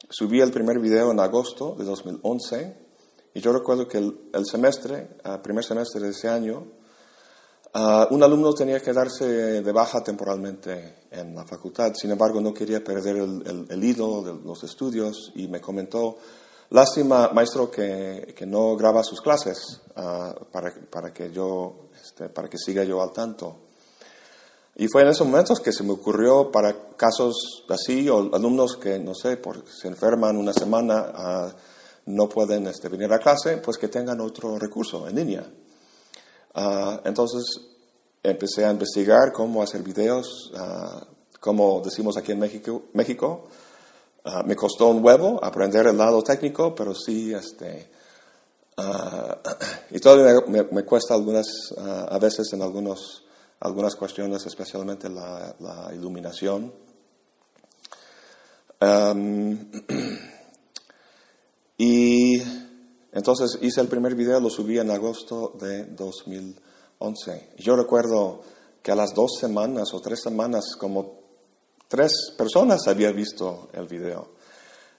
subí 0.08 0.40
el 0.40 0.52
primer 0.52 0.78
video 0.78 1.12
en 1.12 1.20
agosto 1.20 1.74
de 1.80 1.84
2011 1.84 2.81
y 3.34 3.42
yo 3.42 3.54
recuerdo 3.54 3.88
que 3.88 3.98
el, 3.98 4.46
semestre, 4.46 5.18
el 5.24 5.40
primer 5.42 5.64
semestre 5.64 6.02
de 6.02 6.10
ese 6.10 6.28
año, 6.28 6.66
Ah, 7.74 8.06
un 8.12 8.22
alumno 8.22 8.54
tenía 8.54 8.82
que 8.82 8.92
darse 8.92 9.62
de 9.62 9.72
baja 9.72 10.04
temporalmente 10.04 11.06
en 11.10 11.34
la 11.34 11.46
facultad, 11.46 11.94
sin 11.94 12.12
embargo 12.12 12.42
no 12.42 12.54
quería 12.54 12.84
perder 12.84 13.16
el, 13.16 13.66
el, 13.70 13.84
hilo 13.84 14.22
de 14.22 14.34
los 14.44 14.62
estudios 14.66 15.32
y 15.36 15.48
me 15.48 15.62
comentó, 15.62 16.18
lástima 16.72 17.30
maestro 17.34 17.72
que, 17.72 18.34
que 18.36 18.46
no 18.46 18.76
graba 18.76 19.06
sus 19.06 19.22
clases 19.22 19.80
ah, 19.96 20.36
para, 20.52 20.74
para, 20.90 21.14
que 21.14 21.32
yo, 21.32 21.88
este, 22.04 22.28
para 22.28 22.50
que 22.50 22.58
siga 22.58 22.84
yo 22.84 23.02
al 23.02 23.14
tanto. 23.14 23.56
Y 24.76 24.90
fue 24.90 25.04
en 25.04 25.08
esos 25.08 25.28
momentos 25.28 25.62
que 25.62 25.72
se 25.72 25.84
me 25.84 25.94
ocurrió 25.94 26.52
para 26.52 26.90
casos 26.98 27.64
así, 27.70 28.10
o 28.10 28.36
alumnos 28.36 28.76
que, 28.76 29.00
no 29.00 29.16
sé, 29.16 29.38
por, 29.38 29.64
se 29.70 29.88
enferman 29.88 30.36
una 30.36 30.52
semana, 30.52 31.06
uh, 31.48 31.52
no 32.06 32.28
pueden 32.28 32.68
este, 32.68 32.90
venir 32.90 33.12
a 33.12 33.20
clase, 33.20 33.58
pues 33.58 33.78
que 33.78 33.88
tengan 33.88 34.20
otro 34.22 34.58
recurso 34.58 35.08
en 35.08 35.16
línea. 35.16 35.46
Ah, 36.54 37.02
entonces 37.06 37.44
empecé 38.24 38.66
a 38.66 38.72
investigar 38.72 39.32
cómo 39.34 39.64
hacer 39.64 39.82
videos, 39.82 40.52
uh, 40.54 41.06
como 41.40 41.82
decimos 41.82 42.18
aquí 42.18 42.32
en 42.32 42.40
México. 42.40 42.84
México. 42.94 43.48
Uh, 44.24 44.46
me 44.46 44.56
costó 44.56 44.88
un 44.90 45.04
huevo 45.04 45.44
aprender 45.44 45.88
el 45.88 45.98
lado 45.98 46.22
técnico, 46.22 46.76
pero 46.76 46.94
sí, 46.94 47.34
este, 47.34 47.90
y 49.92 50.00
todavía 50.00 50.42
me, 50.48 50.84
cuesta 50.86 51.16
algunas, 51.16 51.48
a 51.78 52.20
veces 52.20 52.54
en 52.54 52.62
algunos, 52.62 53.24
algunas 53.60 53.96
cuestiones, 53.96 54.46
especialmente 54.46 55.10
la, 55.10 55.56
la 55.60 55.90
iluminación. 55.94 56.72
Um, 58.80 59.72
y 61.84 62.40
entonces 63.12 63.58
hice 63.60 63.82
el 63.82 63.88
primer 63.88 64.14
video, 64.14 64.40
lo 64.40 64.52
subí 64.52 64.78
en 64.78 64.92
agosto 64.92 65.54
de 65.60 65.86
2011. 65.86 67.56
Yo 67.58 67.76
recuerdo 67.76 68.42
que 68.84 68.92
a 68.92 68.96
las 68.96 69.16
dos 69.16 69.32
semanas 69.40 69.92
o 69.96 70.00
tres 70.00 70.22
semanas, 70.22 70.76
como 70.78 71.22
tres 71.88 72.36
personas 72.38 72.88
había 72.88 73.12
visto 73.12 73.70
el 73.74 73.88
video. 73.88 74.34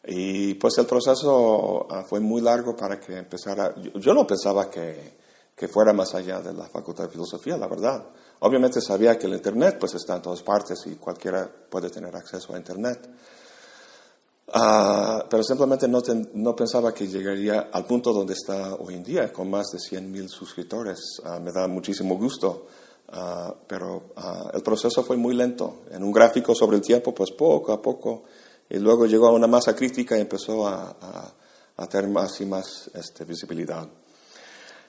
Y 0.04 0.54
pues 0.54 0.76
el 0.78 0.86
proceso 0.86 1.86
ah, 1.88 2.02
fue 2.02 2.18
muy 2.18 2.40
largo 2.40 2.74
para 2.74 2.98
que 2.98 3.16
empezara. 3.16 3.76
Yo, 3.94 4.12
no 4.12 4.26
pensaba 4.26 4.68
que, 4.68 5.18
que, 5.54 5.68
fuera 5.68 5.92
más 5.92 6.16
allá 6.16 6.40
de 6.40 6.52
la 6.52 6.64
Facultad 6.64 7.04
de 7.04 7.10
Filosofía, 7.10 7.56
la 7.56 7.68
verdad. 7.68 8.08
Obviamente 8.40 8.80
sabía 8.80 9.16
que 9.16 9.28
el 9.28 9.34
Internet 9.34 9.76
pues 9.78 9.94
está 9.94 10.16
en 10.16 10.22
todas 10.22 10.42
partes 10.42 10.80
y 10.86 10.96
cualquiera 10.96 11.48
puede 11.70 11.90
tener 11.90 12.16
acceso 12.16 12.52
a 12.52 12.58
Internet. 12.58 13.08
Uh, 14.48 15.24
pero 15.30 15.42
simplemente 15.42 15.88
no, 15.88 16.00
no, 16.34 16.54
pensaba 16.54 16.92
que 16.92 17.06
llegaría 17.06 17.70
al 17.72 17.86
punto 17.86 18.12
donde 18.12 18.34
está 18.34 18.74
hoy 18.74 18.94
en 18.94 19.02
día, 19.02 19.32
con 19.32 19.48
más 19.48 19.68
de 19.70 19.78
100.000 19.78 20.28
suscriptores. 20.28 20.98
Uh, 21.24 21.40
me 21.40 21.52
da 21.52 21.66
muchísimo 21.68 22.16
gusto, 22.16 22.66
uh, 23.08 23.54
pero 23.66 24.12
el 24.52 24.62
proceso 24.62 25.02
fue 25.04 25.16
muy 25.16 25.34
lento. 25.34 25.82
En 25.90 26.02
un 26.02 26.12
gráfico 26.12 26.54
sobre 26.54 26.76
el 26.76 26.82
tiempo, 26.82 27.14
pues 27.14 27.30
poco 27.30 27.72
a 27.72 27.80
poco, 27.80 28.24
y 28.68 28.78
luego 28.78 29.06
llegó 29.06 29.28
a 29.28 29.32
una 29.32 29.46
masa 29.46 29.74
crítica 29.74 30.18
y 30.18 30.20
empezó 30.20 30.66
a, 30.66 30.96
a, 31.00 31.32
a 31.76 31.86
tener 31.86 32.10
más 32.10 32.40
y 32.40 32.46
más 32.46 32.90
este, 32.94 33.24
visibilidad. 33.24 33.88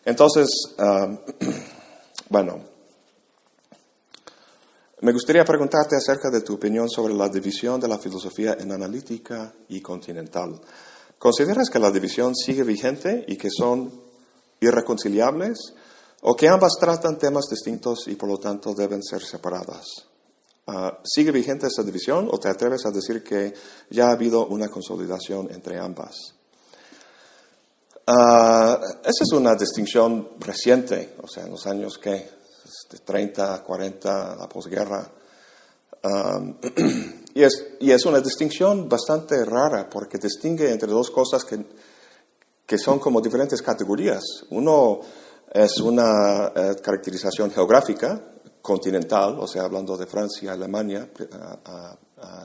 Entonces, 0.05 0.49
bueno, 2.29 2.72
me 5.03 5.11
gustaría 5.11 5.43
preguntarte 5.43 5.97
acerca 5.97 6.29
de 6.29 6.39
tu 6.41 6.53
opinión 6.53 6.89
sobre 6.89 7.13
la 7.13 7.27
división 7.27 7.77
de 7.77 7.89
la 7.89 7.99
filosofía 7.99 8.55
en 8.57 8.71
analítica 8.71 9.53
y 9.67 9.81
continental. 9.81 10.61
¿Consideras 11.19 11.69
que 11.69 11.77
la 11.77 11.91
división 11.91 12.33
sigue 12.33 12.63
vigente 12.63 13.25
y 13.27 13.35
que 13.35 13.49
son 13.51 13.91
irreconciliables 14.61 15.73
o 16.21 16.37
que 16.37 16.47
ambas 16.47 16.77
tratan 16.79 17.17
temas 17.17 17.47
distintos 17.49 18.07
y 18.07 18.15
por 18.15 18.29
lo 18.29 18.37
tanto 18.37 18.73
deben 18.73 19.03
ser 19.03 19.21
separadas? 19.21 19.85
Ah, 20.67 20.97
¿Sigue 21.03 21.31
vigente 21.31 21.67
esa 21.67 21.83
división 21.83 22.29
o 22.31 22.39
te 22.39 22.47
atreves 22.47 22.85
a 22.85 22.91
decir 22.91 23.21
que 23.21 23.53
ya 23.89 24.07
ha 24.07 24.11
habido 24.13 24.47
una 24.47 24.69
consolidación 24.69 25.51
entre 25.51 25.79
ambas? 25.79 26.15
Uh, 28.07 28.79
esa 29.03 29.23
es 29.23 29.31
una 29.33 29.55
distinción 29.55 30.29
reciente, 30.39 31.15
o 31.21 31.27
sea, 31.27 31.43
en 31.43 31.51
los 31.51 31.67
años 31.67 31.97
que 31.97 32.42
30, 33.03 33.63
40, 33.63 34.35
la 34.35 34.49
posguerra. 34.49 35.11
Y, 37.35 37.41
es, 37.41 37.65
y 37.79 37.89
es 37.89 38.05
una 38.05 38.19
distinción 38.19 38.87
bastante 38.87 39.43
rara 39.43 39.89
porque 39.89 40.19
distingue 40.19 40.69
entre 40.69 40.91
dos 40.91 41.09
cosas 41.09 41.43
que, 41.43 41.65
que 42.63 42.77
son 42.77 42.99
como 42.99 43.21
diferentes 43.21 43.59
categorías. 43.63 44.23
Uno 44.51 44.99
es 45.51 45.79
una 45.79 46.51
eh, 46.55 46.75
caracterización 46.79 47.49
geográfica, 47.49 48.21
continental, 48.61 49.37
o 49.39 49.47
sea, 49.47 49.63
hablando 49.63 49.97
de 49.97 50.07
Francia, 50.07 50.53
Alemania 50.53 51.09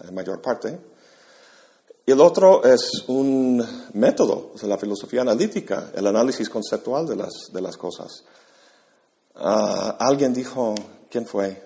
en 0.06 0.14
mayor 0.14 0.42
parte. 0.42 0.78
Y 2.04 2.10
el 2.10 2.20
otro 2.20 2.64
es 2.64 3.04
un 3.06 3.64
método, 3.94 4.52
o 4.54 4.58
sea, 4.58 4.68
la 4.68 4.78
filosofía 4.78 5.20
analítica, 5.20 5.90
el 5.94 6.06
análisis 6.06 6.48
conceptual 6.50 7.06
de 7.06 7.16
las, 7.16 7.32
de 7.52 7.60
las 7.60 7.76
cosas. 7.76 8.24
Ah, 9.40 9.96
alguien 10.00 10.34
dijo, 10.34 10.74
¿quién 11.08 11.24
fue? 11.24 11.64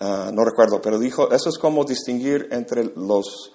Ah, 0.00 0.30
no 0.32 0.44
recuerdo, 0.44 0.82
pero 0.82 0.98
dijo, 0.98 1.30
eso 1.30 1.48
es 1.48 1.58
como 1.58 1.84
distinguir 1.84 2.48
entre 2.50 2.84
los, 2.96 3.52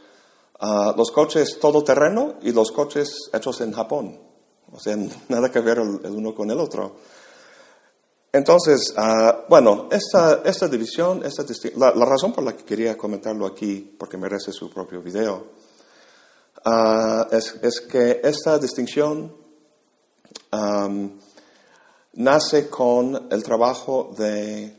uh, 0.61 0.93
los 0.95 1.11
coches 1.11 1.59
todoterreno 1.59 2.35
y 2.41 2.51
los 2.51 2.71
coches 2.71 3.29
hechos 3.33 3.61
en 3.61 3.71
Japón. 3.73 4.19
O 4.71 4.79
sea, 4.79 4.97
nada 5.29 5.51
que 5.51 5.59
ver 5.59 5.77
el, 5.77 6.11
uno 6.11 6.33
con 6.33 6.49
el 6.49 6.59
otro. 6.59 6.95
Entonces, 8.31 8.93
bueno, 9.49 9.87
esta, 9.89 10.41
esta 10.43 10.67
división, 10.67 11.23
esta 11.25 11.43
la, 11.75 11.91
razón 12.05 12.33
por 12.33 12.43
la 12.43 12.55
que 12.55 12.65
quería 12.65 12.95
comentarlo 12.97 13.47
aquí, 13.47 13.95
porque 13.97 14.17
merece 14.17 14.51
su 14.51 14.69
propio 14.69 15.01
video, 15.01 15.47
es, 17.31 17.55
es, 17.61 17.81
que 17.81 18.21
esta 18.23 18.59
distinción 18.59 19.33
nace 22.17 22.69
con 22.69 23.27
el 23.31 23.43
trabajo 23.43 24.13
de, 24.17 24.75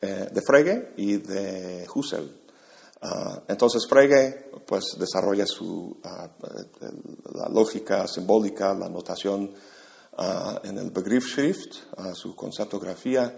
eh, 0.00 0.40
Frege 0.44 0.92
y 0.96 1.18
de 1.18 1.86
Husserl. 1.92 2.30
Ah, 3.00 3.42
entonces 3.48 3.86
Frege 3.88 4.50
pues, 4.66 4.96
desarrolla 4.98 5.46
su, 5.46 5.96
ah, 6.04 6.28
la 7.34 7.48
lógica 7.48 8.06
simbólica, 8.06 8.74
la 8.74 8.88
notación 8.88 9.52
ah, 10.18 10.60
en 10.64 10.78
el 10.78 10.90
Begriffsschrift, 10.90 11.74
su 12.14 12.34
conceptografía, 12.34 13.36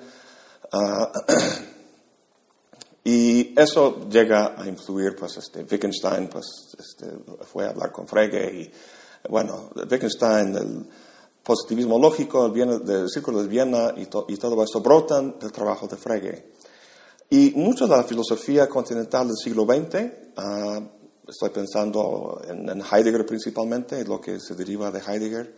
y 3.04 3.58
eso 3.58 4.08
llega 4.08 4.60
a 4.60 4.66
influir, 4.66 5.14
pues 5.14 5.36
este, 5.36 5.60
Wittgenstein 5.60 6.28
pues, 6.28 6.46
este, 6.78 7.06
fue 7.44 7.66
a 7.66 7.70
hablar 7.70 7.92
con 7.92 8.08
Frege 8.08 8.54
y, 8.54 8.72
bueno, 9.28 9.70
Wittgenstein, 9.76 10.88
positivismo 11.44 11.98
lógico, 11.98 12.46
el, 12.46 12.84
del 12.84 13.08
Círculo 13.10 13.42
de 13.42 13.48
Viena 13.48 13.92
y, 13.96 14.02
y, 14.02 14.36
todo 14.36 14.64
esto 14.64 14.80
brotan 14.80 15.38
del 15.38 15.52
trabajo 15.52 15.86
de 15.86 15.96
Frege. 15.96 16.52
Y 17.30 17.52
mucho 17.56 17.86
de 17.86 17.96
la 17.96 18.04
filosofía 18.04 18.68
continental 18.68 19.28
del 19.28 19.36
siglo 19.36 19.64
XX, 19.64 20.12
ah, 20.36 20.80
estoy 21.28 21.50
pensando 21.50 22.40
en, 22.48 22.80
Heidegger 22.80 23.26
principalmente, 23.26 24.04
lo 24.04 24.20
que 24.20 24.40
se 24.40 24.54
deriva 24.54 24.90
de 24.90 25.00
Heidegger, 25.00 25.54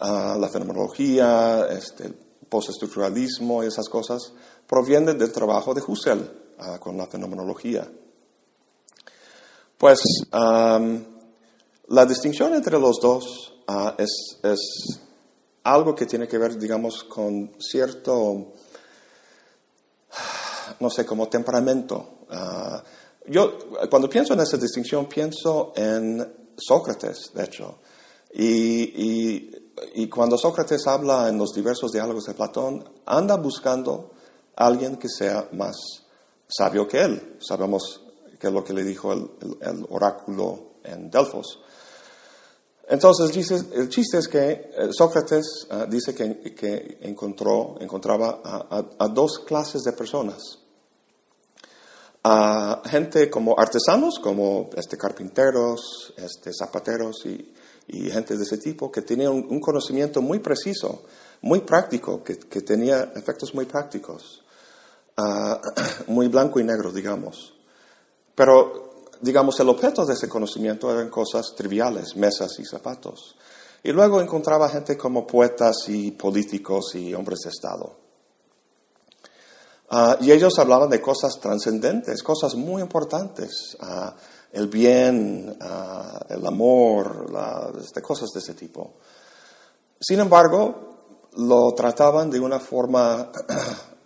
ah, 0.00 0.36
la 0.38 0.48
fenomenología, 0.48 1.66
este, 1.70 2.06
el 2.06 2.14
postestructuralismo 2.48 3.62
y 3.62 3.66
esas 3.66 3.88
cosas, 3.88 4.32
provienen 4.66 5.18
del 5.18 5.32
trabajo 5.32 5.74
de 5.74 5.82
Husserl 5.86 6.54
ah, 6.58 6.78
con 6.78 6.96
la 6.96 7.06
fenomenología. 7.06 7.90
Pues 9.76 10.00
la 10.30 12.06
distinción 12.06 12.54
entre 12.54 12.78
los 12.78 13.00
dos 13.00 13.51
es, 13.98 14.38
es, 14.42 15.00
algo 15.64 15.94
que 15.94 16.06
tiene 16.06 16.26
que 16.26 16.38
ver, 16.38 16.58
digamos, 16.58 17.04
con 17.04 17.52
cierto, 17.58 18.52
no 20.80 20.90
sé, 20.90 21.06
como 21.06 21.28
temperamento. 21.28 22.24
Ah, 22.30 22.82
yo, 23.26 23.58
cuando 23.88 24.08
pienso 24.08 24.34
en 24.34 24.40
esa 24.40 24.56
distinción, 24.56 25.06
pienso 25.06 25.72
en 25.76 26.52
Sócrates, 26.56 27.30
de 27.34 27.44
hecho. 27.44 27.78
Y, 28.34 29.50
y, 29.94 30.08
cuando 30.08 30.38
Sócrates 30.38 30.86
habla 30.86 31.28
en 31.28 31.38
los 31.38 31.52
diversos 31.52 31.92
diálogos 31.92 32.24
de 32.24 32.34
Platón, 32.34 32.84
anda 33.06 33.36
buscando 33.36 34.10
a 34.56 34.66
alguien 34.66 34.96
que 34.96 35.08
sea 35.08 35.48
más 35.52 35.76
sabio 36.48 36.88
que 36.88 37.00
él. 37.02 37.36
Sabemos 37.40 38.00
que 38.38 38.48
es 38.48 38.52
lo 38.52 38.64
que 38.64 38.72
le 38.72 38.84
dijo 38.84 39.12
el 39.12 39.86
oráculo 39.90 40.72
en 40.82 41.10
Delfos. 41.10 41.60
Entonces, 42.92 43.50
el 43.72 43.88
chiste 43.88 44.18
es 44.18 44.28
que 44.28 44.50
eh, 44.50 44.88
Sócrates 44.90 45.66
ah, 45.70 45.86
dice 45.88 46.14
que, 46.14 46.98
encontró, 47.00 47.76
encontraba 47.80 48.42
a, 48.44 49.08
dos 49.08 49.38
clases 49.38 49.80
de 49.80 49.92
personas. 49.92 50.58
A 52.22 52.82
gente 52.84 53.30
como 53.30 53.58
artesanos, 53.58 54.18
como 54.22 54.68
este, 54.76 54.98
carpinteros, 54.98 56.12
este, 56.18 56.50
zapateros 56.52 57.24
y, 57.24 57.54
gente 58.10 58.36
de 58.36 58.42
ese 58.42 58.58
tipo, 58.58 58.92
que 58.92 59.00
tenían 59.00 59.32
un, 59.32 59.58
conocimiento 59.58 60.20
muy 60.20 60.40
preciso 60.40 61.02
muy 61.40 61.60
práctico, 61.60 62.22
que, 62.22 62.36
tenía 62.60 63.10
efectos 63.16 63.54
muy 63.54 63.64
prácticos, 63.64 64.44
ah, 65.16 65.62
muy 66.08 66.28
blanco 66.28 66.60
y 66.60 66.64
negro, 66.64 66.92
digamos. 66.92 67.54
Pero, 68.34 68.91
digamos, 69.22 69.58
el 69.60 69.68
objeto 69.68 70.04
de 70.04 70.14
ese 70.14 70.28
conocimiento 70.28 70.92
eran 70.92 71.08
cosas 71.08 71.54
triviales, 71.56 72.16
mesas 72.16 72.58
y 72.58 72.64
zapatos. 72.64 73.36
Y 73.82 73.92
luego 73.92 74.20
encontraba 74.20 74.68
gente 74.68 74.96
como 74.96 75.26
poetas 75.26 75.88
y 75.88 76.10
políticos 76.10 76.94
y 76.94 77.14
hombres 77.14 77.40
de 77.44 77.50
Estado. 77.50 77.96
Ah, 79.90 80.16
y 80.20 80.32
ellos 80.32 80.58
hablaban 80.58 80.90
de 80.90 81.00
cosas 81.00 81.38
trascendentes, 81.40 82.22
cosas 82.22 82.54
muy 82.54 82.82
importantes, 82.82 83.76
ah, 83.80 84.14
el 84.52 84.68
bien, 84.68 85.56
ah, 85.60 86.26
el 86.28 86.46
amor, 86.46 87.30
de 87.94 88.02
cosas 88.02 88.30
de 88.30 88.40
ese 88.40 88.54
tipo. 88.54 88.94
Sin 90.00 90.18
embargo, 90.18 91.28
lo 91.36 91.72
trataban 91.74 92.30
de 92.30 92.40
una 92.40 92.58
forma 92.58 93.30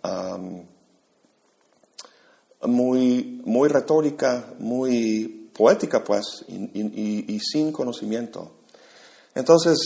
muy, 2.63 3.41
muy 3.45 3.69
retórica, 3.69 4.53
muy 4.59 5.49
poética, 5.55 6.03
pues, 6.03 6.45
y, 6.47 7.39
sin 7.39 7.71
conocimiento. 7.71 8.51
Entonces, 9.35 9.77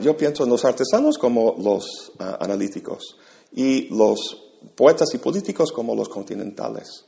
yo 0.00 0.16
pienso 0.16 0.44
en 0.44 0.50
los 0.50 0.64
artesanos 0.64 1.18
como 1.18 1.54
los 1.58 2.12
analíticos 2.18 3.16
y 3.52 3.94
los 3.94 4.42
poetas 4.74 5.14
y 5.14 5.18
políticos 5.18 5.72
como 5.72 5.94
los 5.94 6.08
continentales. 6.08 7.04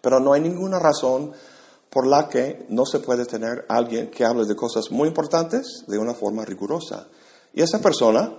Pero 0.00 0.20
no 0.20 0.32
hay 0.32 0.40
ninguna 0.40 0.78
razón 0.78 1.32
por 1.90 2.06
la 2.06 2.28
que 2.28 2.66
no 2.68 2.84
se 2.84 3.00
puede 3.00 3.24
tener 3.24 3.64
alguien 3.68 4.10
que 4.10 4.24
hable 4.24 4.44
de 4.44 4.56
cosas 4.56 4.90
muy 4.90 5.08
importantes 5.08 5.84
de 5.86 5.98
una 5.98 6.14
forma 6.14 6.44
rigurosa. 6.44 7.08
Y 7.54 7.62
esa 7.62 7.80
persona 7.80 8.34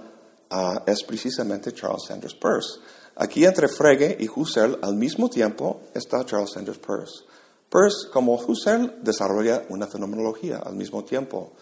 ah, 0.50 0.84
es 0.86 1.04
precisamente 1.04 1.74
Charles 1.74 2.04
Sanders 2.08 2.36
Peirce. 2.36 2.80
Aquí 3.18 3.46
entre 3.46 3.68
Frege 3.68 4.18
y 4.20 4.28
Husserl 4.28 4.80
al 4.82 4.96
mismo 4.96 5.30
tiempo 5.30 5.82
está 5.94 6.26
Charles 6.26 6.52
Sanders 6.54 6.78
Peirce. 6.78 7.24
Peirce, 7.70 8.10
como 8.12 8.36
Husserl, 8.36 9.04
desarrolla 9.04 9.64
una 9.70 9.88
fenomenología 9.88 10.60
al 10.60 10.76
mismo 10.76 11.04
tiempo. 11.04 11.54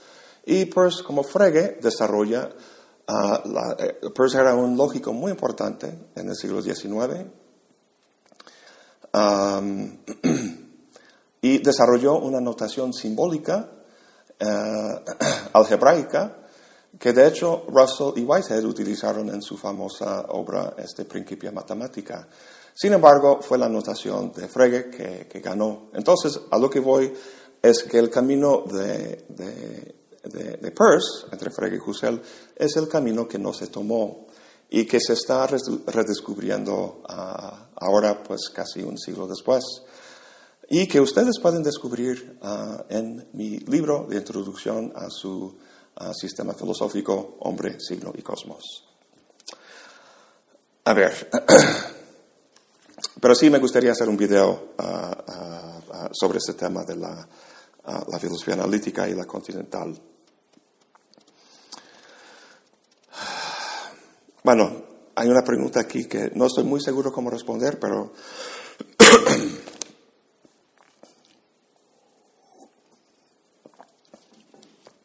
Y 0.46 0.66
Peirce, 0.66 1.04
como 1.04 1.24
Frege, 1.24 1.80
desarrolla 1.82 2.50
Uh, 3.08 3.48
la, 3.50 3.76
eh, 3.78 4.00
Peirce 4.16 4.40
era 4.40 4.56
un 4.56 4.76
lógico 4.76 5.14
muy 5.14 5.32
importante 5.32 5.96
en 6.16 6.28
el 6.28 6.36
siglo 6.36 6.60
XIX 6.60 7.28
y 11.42 11.60
desarrolló 11.60 12.18
una 12.18 12.42
notación 12.42 12.94
simbólica 12.94 13.70
uh, 14.42 15.00
algebraica 15.54 16.36
que 17.00 17.14
de 17.14 17.28
hecho 17.28 17.66
Russell 17.68 18.14
y 18.18 18.24
Whitehead 18.24 18.64
utilizaron 18.64 19.30
en 19.30 19.42
su 19.42 19.58
famosa 19.58 20.26
obra 20.30 20.76
este 20.78 21.06
Principia 21.06 21.52
Matemática. 21.52 22.28
Sin 22.74 22.94
embargo, 22.94 23.42
fue 23.42 23.58
la 23.58 23.70
notación 23.70 24.32
de 24.34 24.48
Frege 24.48 24.90
que, 24.90 25.40
ganó. 25.40 25.90
Entonces, 25.94 26.40
a 26.52 26.58
lo 26.58 26.70
que 26.70 26.80
voy 26.80 27.14
es 27.62 27.84
que 27.84 27.98
el 27.98 28.10
camino 28.10 28.64
de, 28.68 29.26
de 29.30 30.72
Peirce, 30.72 31.28
entre 31.32 31.52
Frege 31.52 31.78
y 31.78 31.90
Husserl, 31.90 32.22
es 32.56 32.76
el 32.76 32.88
camino 32.88 33.28
que 33.28 33.40
no 33.40 33.54
se 33.54 33.68
tomó 33.68 34.28
y 34.70 34.86
que 34.86 35.00
se 35.00 35.14
está 35.14 35.48
redescubriendo 35.48 37.02
ah, 37.08 37.70
ahora, 37.76 38.24
pues 38.24 38.50
casi 38.50 38.82
un 38.82 38.98
siglo 38.98 39.28
después, 39.28 39.64
y 40.68 40.88
que 40.88 41.00
ustedes 41.00 41.40
pueden 41.40 41.64
descubrir 41.64 42.38
ah, 42.42 42.84
en 42.90 43.28
mi 43.34 43.60
libro 43.60 44.08
de 44.10 44.18
introducción 44.18 44.92
a 44.96 45.10
su 45.10 45.56
ah, 45.96 46.14
sistema 46.14 46.54
filosófico 46.54 47.38
Hombre, 47.42 47.80
Signo 47.80 48.14
y 48.16 48.22
Cosmos. 48.22 48.64
A 50.86 50.94
ver, 50.94 51.30
pero 53.22 53.36
sí 53.36 53.50
me 53.50 53.60
gustaría 53.60 53.92
hacer 53.92 54.08
un 54.08 54.18
video 54.18 54.76
sobre 56.12 56.38
este 56.38 56.54
tema 56.54 56.84
de 56.84 56.96
la, 56.96 57.28
la 58.08 58.20
filosofía 58.20 58.54
analítica 58.54 59.10
y 59.10 59.16
la 59.16 59.26
continental. 59.26 60.00
Bueno, 64.44 64.84
hay 65.16 65.28
una 65.28 65.44
pregunta 65.44 65.80
aquí 65.80 66.06
que 66.06 66.32
no 66.36 66.46
estoy 66.46 66.66
muy 66.66 66.80
seguro 66.80 67.12
cómo 67.12 67.32
responder, 67.32 67.80
pero 67.80 68.12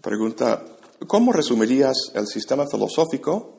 pregunta, 0.02 0.62
¿cómo 1.06 1.32
resumirías 1.32 2.12
el 2.14 2.26
sistema 2.26 2.66
filosófico 2.66 3.56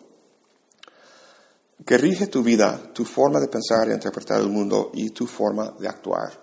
que 1.85 1.97
rige 1.97 2.27
tu 2.27 2.43
vida, 2.43 2.91
tu 2.93 3.05
forma 3.05 3.39
de 3.39 3.47
pensar 3.47 3.87
y 3.87 3.93
interpretar 3.93 4.39
el 4.39 4.49
mundo 4.49 4.91
y 4.93 5.09
tu 5.09 5.25
forma 5.25 5.71
de 5.79 5.87
actuar? 5.87 6.39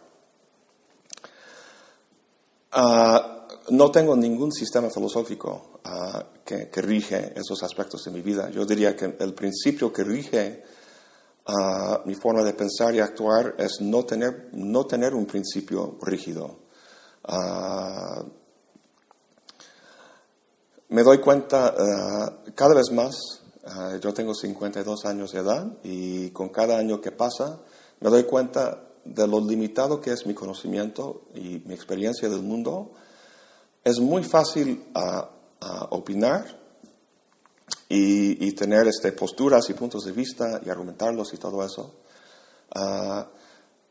Ah, 2.73 3.47
no 3.71 3.91
tengo 3.91 4.17
ningún 4.17 4.53
sistema 4.53 4.91
filosófico 4.91 5.81
ah, 5.85 6.25
que, 6.45 6.69
rige 6.83 7.33
esos 7.37 7.63
aspectos 7.63 8.05
de 8.05 8.11
mi 8.11 8.21
vida. 8.21 8.51
Yo 8.51 8.65
diría 8.65 8.97
que 8.97 9.17
el 9.19 9.35
principio 9.35 9.93
que 9.93 10.05
rige 10.05 10.63
ah, 11.47 12.03
mi 12.05 12.15
forma 12.15 12.43
de 12.43 12.55
pensar 12.55 12.95
y 12.95 13.01
actuar 13.01 13.55
es 13.59 13.81
no 13.81 14.05
tener, 14.05 14.49
no 14.53 14.87
tener 14.87 15.15
un 15.15 15.27
principio 15.27 15.99
rígido. 16.03 16.59
Ah, 17.25 18.23
me 20.89 21.03
doy 21.03 21.19
cuenta 21.19 21.75
cada 22.55 22.75
vez 22.75 22.91
más, 22.93 23.43
yo 24.01 24.15
tengo 24.15 24.35
52 24.35 25.05
años 25.05 25.33
de 25.33 25.41
edad 25.41 25.67
y 25.83 26.31
con 26.31 26.49
cada 26.49 26.79
año 26.79 27.01
que 27.01 27.13
pasa 27.13 27.59
me 28.01 28.11
doy 28.11 28.25
cuenta 28.25 28.89
de 29.05 29.27
lo 29.27 29.41
limitado 29.41 30.01
que 30.01 30.13
es 30.13 30.27
mi 30.27 30.35
conocimiento 30.35 31.23
y 31.35 31.63
mi 31.67 31.75
experiencia 31.75 32.29
del 32.29 32.43
mundo 32.43 32.93
es 33.85 34.01
muy 34.01 34.23
fácil 34.23 34.85
ah, 34.95 35.31
opinar 35.91 36.59
y, 37.89 38.53
tener 38.53 38.87
este, 38.87 39.13
posturas 39.13 39.69
y 39.71 39.75
puntos 39.75 40.05
de 40.05 40.13
vista 40.13 40.61
y 40.65 40.69
argumentarlos 40.69 41.33
y 41.33 41.39
todo 41.39 41.65
eso. 41.65 41.95
Ah, 42.75 43.27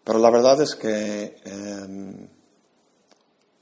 pero 0.04 0.20
la 0.20 0.30
verdad 0.30 0.62
es 0.62 0.76
que 0.76 1.38
em, 1.44 2.28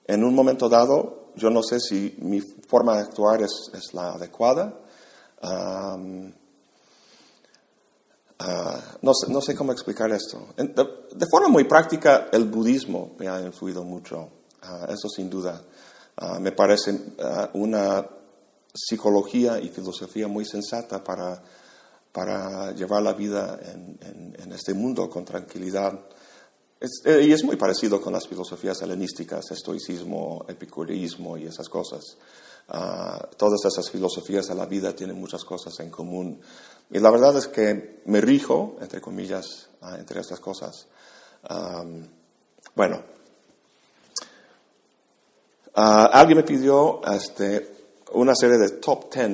en 0.08 0.24
un 0.24 0.36
momento 0.36 0.68
dado 0.68 1.32
yo 1.36 1.50
no 1.50 1.64
sé 1.64 1.80
si 1.80 2.16
mi 2.20 2.42
forma 2.68 2.96
de 2.96 3.02
actuar 3.02 3.42
es, 3.42 3.94
la 3.94 4.14
adecuada. 4.14 4.74
no, 9.02 9.14
sé, 9.14 9.32
no, 9.32 9.42
sé, 9.42 9.56
cómo 9.56 9.72
explicar 9.72 10.12
esto. 10.12 10.48
De, 10.58 11.26
forma 11.30 11.50
muy 11.50 11.64
práctica, 11.66 12.28
el 12.32 12.46
budismo 12.46 13.16
me 13.18 13.28
ha 13.28 13.42
influido 13.42 13.84
mucho, 13.84 14.30
eso 14.88 15.10
sin 15.10 15.30
duda. 15.30 15.62
Ah, 16.18 16.40
me 16.40 16.52
parece 16.54 16.98
una 17.54 18.08
psicología 18.76 19.60
y 19.60 19.70
filosofía 19.70 20.28
muy 20.28 20.46
sensata 20.46 21.04
para, 21.04 21.42
para 22.12 22.72
llevar 22.72 23.02
la 23.02 23.14
vida 23.14 23.60
en, 23.64 24.36
en, 24.38 24.52
este 24.52 24.74
mundo 24.74 25.10
con 25.10 25.26
tranquilidad. 25.26 25.98
Eh, 27.06 27.26
y 27.28 27.32
es 27.32 27.44
muy 27.44 27.56
parecido 27.56 28.02
con 28.02 28.14
las 28.14 28.28
filosofías 28.28 28.82
helenísticas, 28.82 29.52
estoicismo, 29.52 30.46
epicureísmo 30.48 31.38
y 31.38 31.46
esas 31.46 31.70
cosas. 31.70 32.04
Ah, 32.70 33.28
todas 33.38 33.64
esas 33.66 33.90
filosofías 33.90 34.48
de 34.48 34.56
la 34.56 34.66
vida 34.66 34.96
tienen 34.96 35.20
muchas 35.20 35.44
cosas 35.44 35.80
en 35.80 35.90
común. 35.90 36.42
Y 36.92 37.00
la 37.00 37.10
verdad 37.12 37.38
es 37.38 37.48
que 37.48 38.02
me 38.06 38.22
rijo, 38.22 38.78
entre 38.82 39.02
comillas, 39.02 39.70
entre 39.98 40.22
estas 40.22 40.40
cosas. 40.40 40.88
bueno, 42.76 43.04
Ah, 45.78 46.06
alguien 46.14 46.38
me 46.38 46.44
pidió 46.44 47.02
este, 47.06 47.70
una 48.14 48.34
serie 48.34 48.58
de 48.58 48.70
top 48.80 49.14
10, 49.14 49.30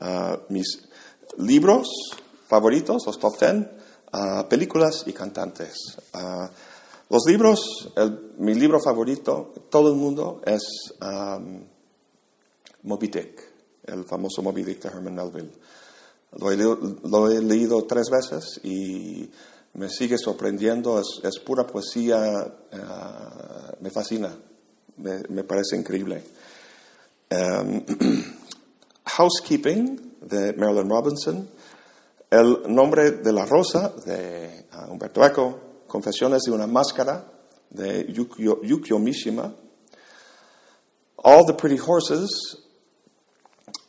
ah, 0.00 0.38
mis 0.48 0.88
libros 1.36 1.86
favoritos, 2.48 3.02
los 3.04 3.18
top 3.18 3.38
10, 3.38 3.66
ah, 4.12 4.46
películas 4.48 5.04
y 5.06 5.12
cantantes. 5.12 5.74
los 7.10 7.24
libros, 7.26 7.90
mi 8.38 8.54
libro 8.54 8.80
favorito, 8.80 9.52
todo 9.68 9.90
el 9.90 9.96
mundo, 9.96 10.40
es 10.46 10.62
Moby 12.82 13.08
Dick, 13.08 13.42
el 13.84 14.04
famoso 14.04 14.42
Moby 14.42 14.62
Dick 14.62 14.82
de 14.82 14.88
Herman 14.88 15.14
Melville. 15.14 15.52
Lo 16.38 16.50
he, 17.30 17.40
leído, 17.42 17.84
tres 17.84 18.08
veces 18.10 18.60
y 18.64 19.30
me 19.74 19.88
sigue 19.88 20.16
sorprendiendo, 20.16 21.00
es 21.00 21.38
pura 21.40 21.66
poesía, 21.66 22.18
me 23.80 23.90
fascina 23.90 24.34
me, 24.96 25.44
parece 25.44 25.76
increíble. 25.76 26.22
Um, 27.30 27.84
Housekeeping 29.04 30.18
de 30.20 30.52
Marilyn 30.54 30.88
Robinson, 30.88 31.48
El 32.30 32.62
nombre 32.68 33.10
de 33.10 33.32
la 33.32 33.44
rosa 33.44 33.92
de 34.06 34.66
uh, 34.72 34.90
Humberto 34.90 35.24
Eco, 35.24 35.60
Confesiones 35.86 36.42
de 36.42 36.52
una 36.52 36.66
máscara 36.66 37.26
de 37.70 38.10
Yukio, 38.12 38.98
Mishima, 38.98 39.52
All 41.16 41.44
the 41.46 41.54
Pretty 41.54 41.78
Horses, 41.78 42.30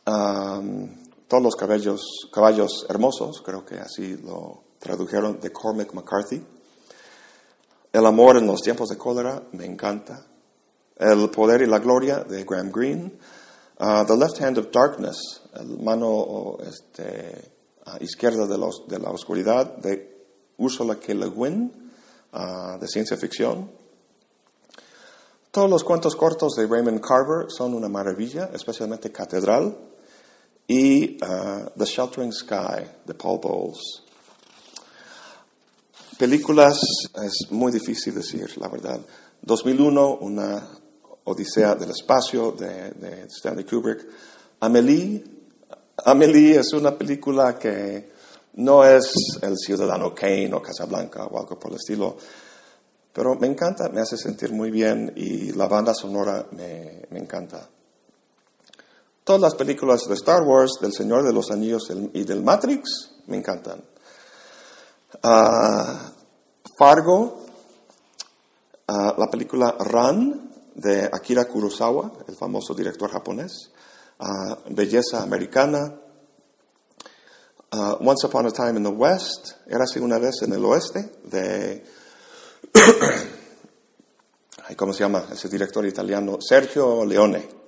um, 0.06 0.88
todos 1.28 1.42
los 1.42 1.56
caballos, 1.56 2.28
caballos 2.32 2.86
hermosos, 2.88 3.42
creo 3.44 3.64
que 3.64 3.76
así 3.76 4.16
lo 4.18 4.62
tradujeron, 4.78 5.40
de 5.40 5.50
Cormac 5.50 5.92
McCarthy. 5.94 6.44
El 7.92 8.06
amor 8.06 8.36
en 8.36 8.46
los 8.46 8.60
tiempos 8.60 8.88
de 8.88 8.98
cólera, 8.98 9.42
me 9.52 9.64
encanta. 9.64 10.26
El 10.96 11.30
poder 11.30 11.62
y 11.62 11.66
la 11.66 11.78
gloria, 11.78 12.24
de 12.24 12.44
Graham 12.44 12.70
Greene. 12.70 13.18
Uh, 13.80 14.04
the 14.06 14.16
Left 14.16 14.40
Hand 14.40 14.58
of 14.58 14.70
Darkness, 14.70 15.16
el 15.54 15.78
mano 15.78 16.58
este, 16.60 17.52
izquierda 18.00 18.46
de, 18.46 18.58
la 18.98 19.10
oscuridad, 19.10 19.76
de 19.78 20.26
Ursula 20.58 20.96
K. 20.96 21.14
Le 21.14 21.30
Guin, 21.30 21.90
uh, 22.32 22.78
de 22.78 22.86
ciencia 22.86 23.16
ficción. 23.16 23.70
Todos 25.50 25.70
los 25.70 25.82
cuentos 25.82 26.14
cortos 26.14 26.54
de 26.54 26.66
Raymond 26.66 27.00
Carver 27.00 27.46
son 27.48 27.74
una 27.74 27.88
maravilla, 27.88 28.50
especialmente 28.52 29.10
Catedral 29.10 29.93
y 30.66 31.18
uh, 31.22 31.70
The 31.76 31.84
Sheltering 31.84 32.32
Sky 32.32 32.84
de 33.04 33.14
Paul 33.14 33.40
Bowles. 33.40 34.02
Películas 36.18 36.80
es 37.22 37.50
muy 37.50 37.72
difícil 37.72 38.14
decir, 38.14 38.50
la 38.58 38.68
verdad. 38.68 39.00
2001, 39.42 40.18
una 40.20 40.68
Odisea 41.24 41.74
del 41.74 41.90
Espacio 41.90 42.52
de, 42.52 43.26
Stanley 43.28 43.64
Kubrick. 43.64 44.06
Amelie, 44.60 45.24
Amelie 46.04 46.58
es 46.58 46.72
una 46.72 46.96
película 46.96 47.58
que 47.58 48.12
no 48.54 48.84
es 48.84 49.12
El 49.42 49.56
Ciudadano 49.56 50.14
Kane 50.14 50.52
o 50.54 50.62
Casablanca 50.62 51.26
o 51.26 51.38
algo 51.38 51.58
por 51.58 51.72
el 51.72 51.76
estilo, 51.78 52.16
pero 53.12 53.34
me 53.36 53.46
encanta, 53.46 53.88
me 53.88 54.00
hace 54.00 54.16
sentir 54.16 54.52
muy 54.52 54.70
bien 54.70 55.12
y 55.16 55.52
la 55.52 55.66
banda 55.66 55.94
sonora 55.94 56.46
me, 56.52 57.06
encanta. 57.12 57.68
Todas 59.24 59.40
las 59.40 59.54
películas 59.54 60.02
de 60.06 60.14
Star 60.16 60.42
Wars, 60.42 60.72
del 60.82 60.92
Señor 60.92 61.24
de 61.24 61.32
los 61.32 61.50
Anillos 61.50 61.90
y 62.12 62.24
del 62.24 62.42
Matrix 62.42 63.10
me 63.26 63.38
encantan. 63.38 63.82
Ah, 65.22 66.12
Fargo, 66.76 67.40
ah, 68.86 69.14
la 69.16 69.26
película 69.28 69.76
Run 69.78 70.52
de 70.74 71.08
Akira 71.10 71.46
Kurosawa, 71.46 72.12
el 72.28 72.36
famoso 72.36 72.74
director 72.74 73.10
japonés, 73.10 73.70
uh, 74.18 74.74
Belleza 74.74 75.22
Americana, 75.22 76.00
Once 78.00 78.26
Upon 78.26 78.46
a 78.46 78.50
Time 78.50 78.76
in 78.76 78.84
the 78.84 78.90
West, 78.90 79.52
Era 79.66 79.84
así 79.84 80.00
una 80.00 80.18
vez 80.18 80.42
en 80.42 80.52
el 80.52 80.64
oeste, 80.64 81.12
de, 81.24 81.84
¿cómo 84.76 84.92
se 84.92 85.00
llama? 85.00 85.26
Ese 85.32 85.48
director 85.48 85.86
italiano, 85.86 86.38
Sergio 86.40 87.04
Leone. 87.04 87.63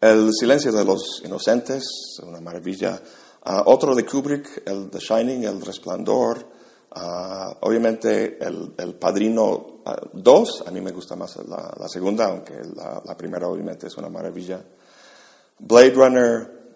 El 0.00 0.30
silencio 0.32 0.72
de 0.72 0.84
los 0.84 1.22
inocentes, 1.24 1.84
una 2.22 2.40
maravilla. 2.40 3.00
Otro 3.64 3.94
de 3.94 4.04
Kubrick, 4.04 4.62
el 4.66 4.90
The 4.90 4.98
Shining, 4.98 5.44
El 5.44 5.62
Resplandor. 5.62 6.46
obviamente 7.60 8.38
el, 8.44 8.74
el 8.76 8.94
Padrino 8.94 9.76
dos, 10.12 10.64
a 10.66 10.70
mí 10.70 10.80
me 10.80 10.90
gusta 10.90 11.14
más 11.16 11.36
la, 11.46 11.88
segunda, 11.88 12.26
aunque 12.26 12.54
la, 12.74 13.16
primera 13.16 13.48
obviamente 13.48 13.86
es 13.86 13.96
una 13.96 14.08
maravilla. 14.08 14.60
Blade 15.58 15.92
Runner, 15.92 16.72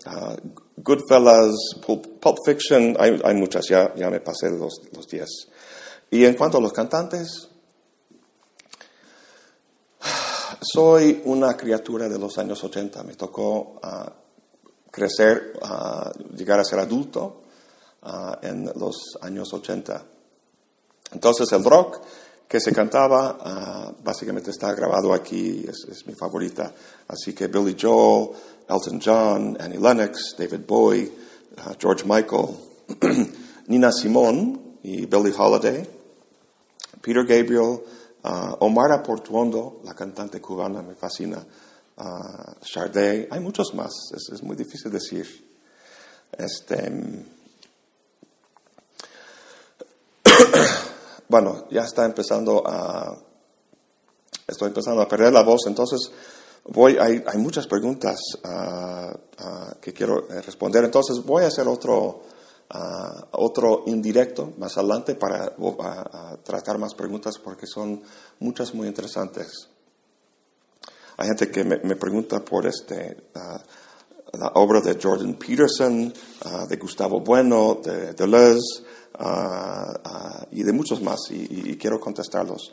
Goodfellas, 0.77 1.55
Pulp, 1.85 2.39
Fiction, 2.45 2.97
hay, 2.99 3.21
hay, 3.23 3.35
muchas, 3.35 3.67
ya, 3.69 3.95
ya 3.95 4.09
me 4.11 4.21
pasé 4.21 4.51
los, 4.51 4.81
los 4.95 5.07
diez. 5.07 5.29
Y 6.11 6.25
en 6.25 6.35
cuanto 6.35 6.59
a 6.59 6.61
los 6.61 6.73
cantantes, 6.73 7.50
soy 10.61 11.23
una 11.25 11.57
criatura 11.57 12.09
de 12.09 12.19
los 12.19 12.39
años 12.39 12.63
80, 12.63 13.03
me 13.05 13.15
tocó 13.15 13.81
uh, 13.83 14.91
crecer, 14.91 15.55
uh, 15.63 16.35
llegar 16.35 16.61
a 16.61 16.65
ser 16.65 16.79
adulto 16.79 17.43
en 18.43 18.65
los 18.77 19.19
años 19.21 19.53
80. 19.53 20.03
Entonces 21.13 21.53
el 21.53 21.63
rock 21.63 22.01
que 22.51 22.59
se 22.59 22.73
cantaba, 22.73 23.39
ah, 23.41 23.93
básicamente 24.03 24.51
está 24.51 24.75
grabado 24.75 25.15
aquí, 25.15 25.65
es, 25.69 26.05
mi 26.05 26.15
favorita. 26.15 26.75
Así 27.07 27.33
que 27.33 27.47
Billy 27.47 27.77
Joel, 27.81 28.31
Elton 28.69 29.01
John, 29.01 29.57
Annie 29.61 29.79
Lennox, 29.79 30.35
David 30.37 30.67
Bowie, 30.67 31.13
ah, 31.59 31.77
George 31.79 32.05
Michael, 32.05 32.49
Nina 33.69 33.93
Simone 33.93 34.79
y 34.83 35.07
Billie 35.07 35.33
Holiday, 35.33 35.89
Peter 37.01 37.23
Gabriel, 37.25 37.85
uh, 38.25 38.57
Omar 38.61 39.03
Portuondo, 39.03 39.81
la 39.85 39.95
cantante 39.95 40.41
cubana, 40.41 40.83
me 40.83 40.95
fascina, 40.95 41.45
uh, 41.99 42.55
hay 43.31 43.41
muchos 43.41 43.75
más, 43.75 43.93
es, 44.15 44.43
muy 44.43 44.57
difícil 44.57 44.91
decir. 44.91 45.49
Este, 46.33 46.91
bueno, 51.29 51.67
ya 51.71 51.83
está 51.83 52.05
empezando 52.05 52.63
a, 52.67 53.17
estoy 54.47 54.69
empezando 54.69 55.03
a 55.03 55.09
perder 55.09 55.33
la 55.33 55.43
voz, 55.43 55.63
entonces 55.67 56.11
voy, 56.65 56.97
hay, 56.99 57.39
muchas 57.39 57.67
preguntas 57.67 58.21
ah, 58.45 59.13
ah, 59.39 59.75
que 59.81 59.93
quiero 59.93 60.31
eh, 60.31 60.41
responder, 60.43 60.85
entonces 60.85 61.25
voy 61.25 61.45
a 61.45 61.49
hacer 61.49 61.67
otro, 61.67 62.23
ah, 62.71 63.27
otro 63.33 63.85
indirecto 63.87 64.53
más 64.59 64.77
adelante 64.79 65.15
para 65.15 65.55
tratar 66.43 66.79
más 66.79 66.95
preguntas 66.95 67.39
porque 67.39 67.67
son 67.67 68.03
muchas 68.39 68.75
muy 68.75 68.89
interesantes. 68.89 69.69
Hay 71.17 71.29
gente 71.29 71.51
que 71.51 71.65
me, 71.65 71.97
pregunta 71.97 72.41
por 72.41 72.67
este, 72.67 73.29
la 73.35 74.53
obra 74.55 74.81
de 74.81 74.99
Jordan 75.01 75.35
Peterson, 75.35 76.11
de 76.67 76.77
Gustavo 76.79 77.21
Bueno, 77.21 77.79
de 77.85 78.15
Deleuze, 78.15 78.85
Ah, 79.23 79.93
ah, 80.03 80.47
y 80.51 80.63
de 80.63 80.73
muchos 80.73 81.03
más, 81.03 81.19
y, 81.31 81.77
quiero 81.77 82.01
contestarlos. 82.01 82.73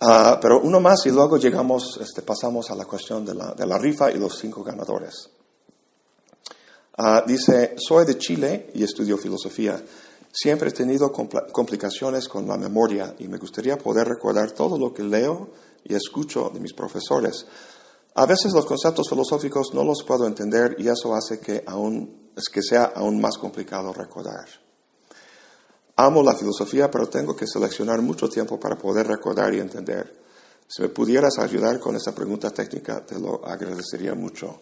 Ah, 0.00 0.38
pero 0.40 0.60
uno 0.60 0.80
más 0.80 1.06
y 1.06 1.10
luego 1.10 1.38
llegamos, 1.38 1.98
este, 1.98 2.20
pasamos 2.20 2.70
a 2.70 2.74
la 2.74 2.84
cuestión 2.84 3.24
de 3.24 3.34
la, 3.34 3.54
de 3.54 3.66
la 3.66 3.78
rifa 3.78 4.10
y 4.10 4.18
los 4.18 4.38
cinco 4.38 4.62
ganadores. 4.62 5.30
Dice, 7.26 7.74
soy 7.76 8.06
de 8.06 8.18
Chile 8.18 8.70
y 8.74 8.82
estudio 8.82 9.18
filosofía. 9.18 9.82
Siempre 10.32 10.70
he 10.70 10.72
tenido 10.72 11.12
complicaciones 11.12 12.28
con 12.28 12.48
la 12.48 12.56
memoria 12.56 13.14
y 13.18 13.28
me 13.28 13.38
gustaría 13.38 13.78
poder 13.78 14.08
recordar 14.08 14.50
todo 14.50 14.78
lo 14.78 14.92
que 14.92 15.02
leo 15.02 15.50
y 15.84 15.94
escucho 15.94 16.50
de 16.52 16.60
mis 16.60 16.72
profesores. 16.72 17.46
A 18.16 18.26
veces 18.26 18.52
los 18.52 18.66
conceptos 18.66 19.08
filosóficos 19.08 19.74
no 19.74 19.84
los 19.84 20.02
puedo 20.04 20.26
entender 20.26 20.76
y 20.78 20.88
eso 20.88 21.14
hace 21.14 21.40
que, 21.40 21.62
aún, 21.66 22.30
que 22.52 22.62
sea 22.62 22.92
aún 22.94 23.20
más 23.20 23.38
complicado 23.38 23.92
recordar. 23.92 24.46
Amo 25.96 26.22
la 26.22 26.34
filosofía, 26.34 26.90
pero 26.90 27.08
tengo 27.08 27.36
que 27.36 27.46
seleccionar 27.46 28.02
mucho 28.02 28.28
tiempo 28.28 28.58
para 28.58 28.76
poder 28.76 29.06
recordar 29.06 29.54
y 29.54 29.60
entender. 29.60 30.20
Si 30.66 30.82
me 30.82 30.88
pudieras 30.88 31.38
ayudar 31.38 31.78
con 31.78 31.94
esa 31.94 32.12
pregunta 32.14 32.50
técnica, 32.50 33.04
te 33.06 33.18
lo 33.18 33.44
agradecería 33.46 34.14
mucho. 34.14 34.60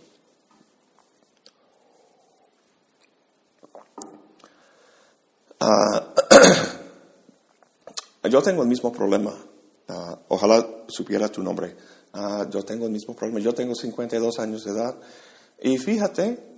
Ah, 5.65 6.15
yo 8.29 8.43
tengo 8.43 8.63
el 8.63 8.69
mismo 8.69 8.93
problema. 8.93 9.33
Ah, 9.89 10.19
ojalá 10.29 10.67
supiera 10.89 11.29
tu 11.29 11.43
nombre. 11.43 11.77
Ah, 12.13 12.47
yo 12.51 12.65
tengo 12.65 12.87
el 12.87 12.93
mismo 12.93 13.15
problema. 13.15 13.41
Yo 13.41 13.55
tengo 13.55 13.75
52 13.75 14.39
años 14.39 14.65
de 14.65 14.71
edad. 14.73 14.97
Y 15.61 15.79
fíjate 15.79 16.53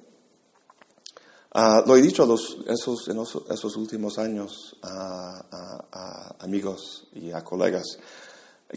lo 1.87 1.97
he 1.97 2.03
dicho 2.03 2.25
esos, 2.67 3.09
en 3.09 3.21
esos 3.21 3.77
últimos 3.77 4.19
años 4.19 4.77
a, 4.83 6.35
amigos 6.41 7.07
y 7.13 7.31
a 7.31 7.45
colegas, 7.45 7.99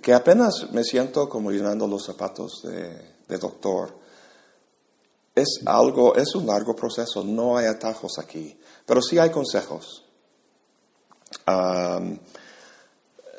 que 0.02 0.14
apenas 0.14 0.72
me 0.72 0.84
siento 0.84 1.28
como 1.28 1.52
llenando 1.52 1.88
los 1.88 2.06
zapatos 2.06 2.62
de, 2.64 3.38
doctor. 3.38 3.98
Es 5.34 5.62
algo, 5.66 6.16
es 6.16 6.34
un 6.36 6.48
largo 6.48 6.76
proceso, 6.76 7.24
no 7.24 7.58
hay 7.58 7.68
atajos 7.68 8.18
aquí, 8.20 8.58
pero 8.86 9.02
sí 9.02 9.18
hay 9.20 9.30
consejos. 9.30 10.04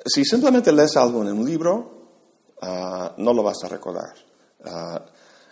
Si 0.05 0.24
simplemente 0.24 0.72
lees 0.72 0.97
algo 0.97 1.22
en 1.22 1.32
un 1.32 1.45
libro, 1.45 1.91
ah, 2.62 3.14
no 3.18 3.32
lo 3.32 3.43
vas 3.43 3.62
a 3.64 3.68
recordar. 3.68 4.14
Ah, 4.64 5.05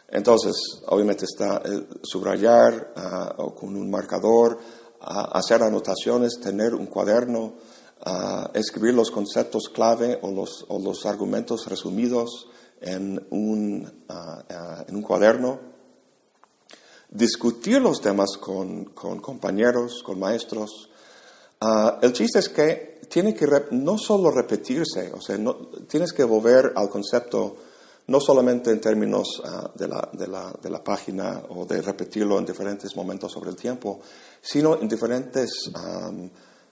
entonces, 0.09 0.55
obviamente 0.87 1.25
está 1.25 1.63
subrayar 2.03 2.93
ah, 2.97 3.35
o 3.39 3.55
con 3.55 3.77
un 3.77 3.91
marcador, 3.91 4.59
hacer 5.01 5.63
anotaciones, 5.63 6.41
tener 6.41 6.75
un 6.75 6.87
cuaderno, 6.87 7.55
escribir 8.55 8.95
los 8.95 9.11
conceptos 9.11 9.69
clave 9.69 10.19
o 10.23 10.31
los, 10.31 10.65
o 10.69 10.79
los 10.79 11.07
argumentos 11.07 11.67
resumidos 11.67 12.49
en 12.81 13.25
un, 13.31 14.05
en 14.89 14.97
un 14.97 15.03
cuaderno, 15.03 15.61
discutir 17.11 17.81
los 17.81 18.01
temas 18.01 18.37
con, 18.41 18.87
con 18.87 19.21
compañeros, 19.21 20.03
con 20.03 20.19
maestros. 20.19 20.91
El 22.03 22.13
chiste 22.13 22.39
es 22.39 22.49
que 22.49 23.01
tiene 23.09 23.35
que 23.35 23.47
no 23.71 23.99
solo 23.99 24.31
repetirse, 24.31 25.13
o 25.13 25.21
sea, 25.21 25.39
tienes 25.89 26.13
que 26.13 26.25
volver 26.25 26.73
al 26.75 26.89
concepto 26.89 27.57
no 28.09 28.21
solamente 28.21 28.71
en 28.71 28.81
términos 28.81 29.43
ah, 29.45 29.71
de, 29.75 29.89
la, 29.89 30.09
de, 30.13 30.29
la, 30.29 30.53
de, 30.63 30.71
la, 30.71 30.83
página 30.83 31.43
o 31.49 31.65
de 31.65 31.83
repetirlo 31.83 32.39
en 32.39 32.47
diferentes 32.47 32.95
momentos 32.95 33.33
sobre 33.33 33.51
el 33.51 33.57
tiempo, 33.57 34.01
sino 34.41 34.81
en 34.81 34.89
diferentes 34.89 35.71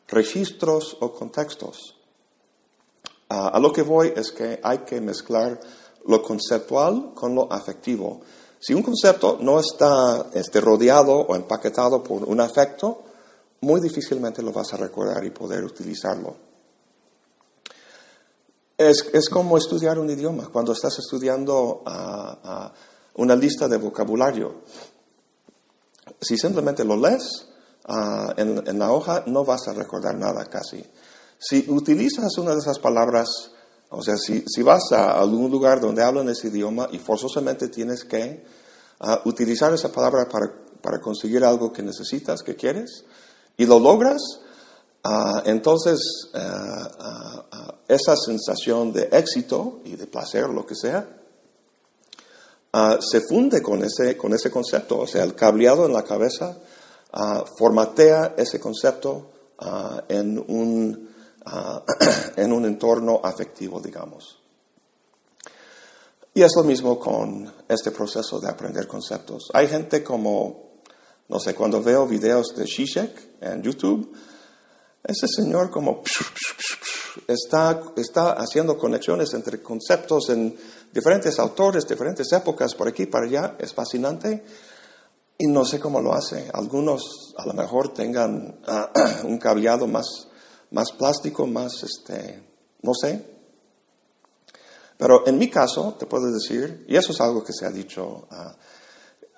registros 0.07 0.97
o 1.01 1.13
contextos. 1.13 1.97
Ah, 3.29 3.49
a 3.49 3.59
lo 3.59 3.73
que 3.73 3.83
voy 3.83 4.13
es 4.15 4.31
que 4.31 4.61
hay 4.63 4.79
que 4.79 5.01
mezclar 5.01 5.59
lo 6.07 6.23
conceptual 6.23 7.13
con 7.15 7.35
lo 7.35 7.53
afectivo. 7.53 8.21
Si 8.61 8.73
un 8.73 8.83
concepto 8.83 9.39
no 9.41 9.59
está 9.59 10.27
este, 10.35 10.61
rodeado 10.61 11.19
o 11.19 11.35
empaquetado 11.35 12.03
por 12.03 12.25
un 12.25 12.41
afecto, 12.41 13.04
muy 13.65 13.81
difícilmente 13.81 14.43
lo 14.43 14.53
vas 14.53 14.73
a 14.75 14.77
recordar 14.77 15.25
y 15.25 15.31
poder 15.31 15.65
utilizarlo. 15.65 16.37
Es, 18.77 19.09
es 19.13 19.29
como 19.29 19.57
estudiar 19.57 19.99
un 19.99 20.11
idioma. 20.11 20.49
Cuando 20.53 20.73
estás 20.73 20.99
estudiando 20.99 21.83
uh, 21.87 23.23
una 23.23 23.37
lista 23.37 23.69
de 23.69 23.77
vocabulario, 23.77 24.63
si 26.21 26.37
simplemente 26.37 26.85
lo 26.85 26.97
lees 26.97 27.49
en, 28.37 28.67
en 28.67 28.79
la 28.79 28.93
hoja, 28.93 29.25
no 29.27 29.45
vas 29.45 29.69
a 29.69 29.75
recordar 29.75 30.17
nada 30.17 30.45
casi. 30.47 30.85
Si 31.39 31.67
utilizas 31.69 32.37
una 32.39 32.53
de 32.53 32.61
esas 32.61 32.79
palabras, 32.79 33.29
o 33.91 34.03
sea, 34.03 34.17
si, 34.17 34.45
si 34.47 34.63
vas 34.63 34.93
a 34.93 35.21
algún 35.21 35.51
lugar 35.51 35.81
donde 35.81 36.03
hablan 36.03 36.29
ese 36.29 36.49
idioma 36.49 36.89
y 36.91 36.99
forzosamente 36.99 37.69
tienes 37.69 38.05
que 38.05 38.45
utilizar 39.25 39.73
esa 39.75 39.93
palabra 39.93 40.29
para, 40.29 40.53
para, 40.81 41.01
conseguir 41.01 41.45
algo 41.45 41.73
que 41.73 41.83
necesitas, 41.83 42.43
que 42.43 42.57
quieres, 42.57 43.05
y 43.57 43.67
lo 43.67 43.79
logras, 43.79 44.21
uh, 45.05 45.41
entonces 45.45 46.01
uh, 46.35 47.73
esa 47.89 48.17
sensación 48.17 48.93
de 48.93 49.09
éxito 49.13 49.81
y 49.85 49.97
de 49.97 50.07
placer, 50.07 50.49
lo 50.49 50.67
que 50.67 50.75
sea, 50.75 51.09
se 52.99 53.21
funde 53.21 53.63
con 53.63 53.85
ese, 53.85 54.17
con 54.17 54.35
ese 54.35 54.51
concepto. 54.51 54.99
O 54.99 55.07
sea, 55.07 55.23
el 55.23 55.37
cableado 55.37 55.87
en 55.87 55.93
la 55.93 56.03
cabeza 56.03 56.59
formatea 57.57 58.35
ese 58.37 58.59
concepto 58.59 59.31
en 60.09 60.45
un 60.49 61.15
en 62.37 62.53
un 62.53 62.65
entorno 62.65 63.21
afectivo, 63.23 63.81
digamos. 63.81 64.39
Y 66.33 66.43
es 66.43 66.53
lo 66.57 66.65
mismo 66.65 66.99
con 66.99 67.53
este 67.69 67.91
proceso 67.91 68.41
de 68.41 68.49
aprender 68.49 68.89
conceptos. 68.89 69.51
Hay 69.53 69.69
gente 69.69 70.03
como, 70.03 70.64
no 71.29 71.39
sé, 71.39 71.55
cuando 71.55 71.83
veo 71.83 72.07
videos 72.07 72.55
de 72.57 72.67
Zizek 72.67 73.41
en 73.41 73.63
YouTube, 73.63 74.13
ese 75.03 75.27
señor 75.29 75.71
como 75.71 76.03
está, 77.27 77.81
está 77.97 78.33
haciendo 78.33 78.77
conexiones 78.79 79.33
entre 79.35 79.63
conceptos 79.63 80.31
en 80.31 80.57
diferentes 80.93 81.39
autores, 81.39 81.87
diferentes 81.87 82.33
épocas, 82.33 82.75
por 82.75 82.89
aquí, 82.89 83.07
para 83.07 83.27
allá, 83.27 83.57
es 83.59 83.75
fascinante. 83.75 84.45
Y 85.37 85.49
no 85.49 85.65
sé 85.65 85.81
cómo 85.81 86.01
lo 86.01 86.15
hace. 86.15 86.49
Algunos 86.53 87.35
a 87.37 87.45
lo 87.45 87.55
mejor 87.55 87.93
tengan 87.93 88.61
un 89.25 89.39
cableado 89.39 89.89
más 89.89 90.29
más 90.75 90.91
plástico, 90.91 91.47
más, 91.47 91.83
este, 91.85 92.43
no 92.83 92.93
sé. 92.95 93.25
Pero 94.99 95.27
en 95.27 95.39
mi 95.39 95.49
caso, 95.49 95.97
te 95.99 96.07
puedo 96.07 96.31
decir, 96.31 96.85
y 96.89 96.97
eso 96.97 97.13
es 97.13 97.21
algo 97.21 97.43
que 97.43 97.53
se 97.53 97.65
ha 97.65 97.71
dicho, 97.71 98.27
ah, 98.31 98.55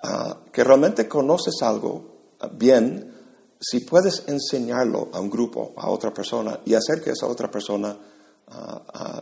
ah, 0.03 0.39
que 0.51 0.63
realmente 0.63 1.07
conoces 1.07 1.61
algo 1.61 2.35
ah, 2.39 2.49
bien 2.51 3.13
si 3.59 3.79
puedes 3.81 4.23
enseñarlo 4.27 5.09
a 5.11 5.19
un 5.19 5.29
grupo, 5.29 5.73
a 5.77 5.89
otra 5.89 6.13
persona, 6.13 6.59
y 6.65 6.75
hacer 6.75 7.01
que 7.01 7.11
esa 7.11 7.25
otra 7.25 7.49
persona 7.49 7.97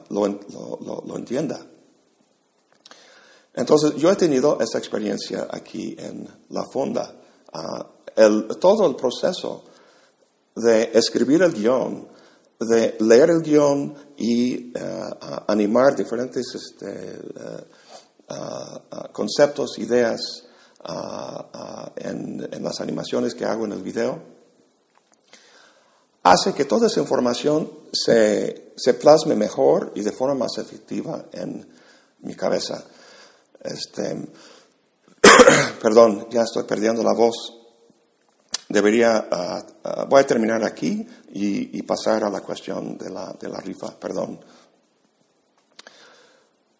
lo, 0.10 0.28
lo, 1.06 1.18
entienda. 1.18 1.66
Entonces, 3.54 3.96
yo 3.96 4.12
he 4.12 4.16
tenido 4.18 4.60
esa 4.60 4.78
experiencia 4.78 5.48
aquí 5.50 5.96
en 5.98 6.28
la 6.50 6.66
fonda. 6.66 7.16
el, 8.18 8.48
todo 8.60 8.86
el 8.88 8.96
proceso 8.98 9.64
de 10.56 10.92
escribir 10.94 11.42
el 11.42 11.54
guion, 11.54 12.08
de 12.60 12.96
leer 13.00 13.30
el 13.30 13.42
guion 13.42 13.94
y 14.18 14.72
eh, 14.74 14.74
animar 15.48 15.96
diferentes 15.96 16.56
este, 16.56 17.16
eh, 17.16 17.66
conceptos, 19.12 19.78
ideas 19.80 20.45
en, 21.96 22.64
las 22.64 22.82
animaciones 22.82 23.36
que 23.36 23.46
hago 23.46 23.66
en 23.66 23.72
el 23.72 23.82
video, 23.82 24.20
hace 26.24 26.54
que 26.54 26.66
toda 26.66 26.88
esa 26.88 27.00
información 27.00 27.72
se, 27.92 28.74
se 28.76 28.94
plasme 28.96 29.36
mejor 29.36 29.92
y 29.96 30.02
de 30.02 30.12
forma 30.12 30.36
más 30.36 30.58
efectiva 30.58 31.26
en 31.32 31.68
mi 32.22 32.36
cabeza. 32.36 32.84
Este, 33.64 34.28
perdón, 35.82 36.28
ya 36.30 36.42
estoy 36.44 36.64
perdiendo 36.64 37.04
la 37.04 37.14
voz 37.14 37.56
debería, 38.70 39.28
ah, 39.32 39.64
ah, 39.84 40.06
voy 40.10 40.22
a 40.22 40.28
terminar 40.28 40.64
aquí 40.64 41.08
y, 41.32 41.82
pasar 41.84 42.24
a 42.24 42.30
la 42.30 42.42
cuestión 42.42 42.98
de 42.98 43.12
la, 43.12 43.36
de 43.40 43.50
la 43.50 43.60
rifa, 43.60 43.92
perdón. 44.00 44.40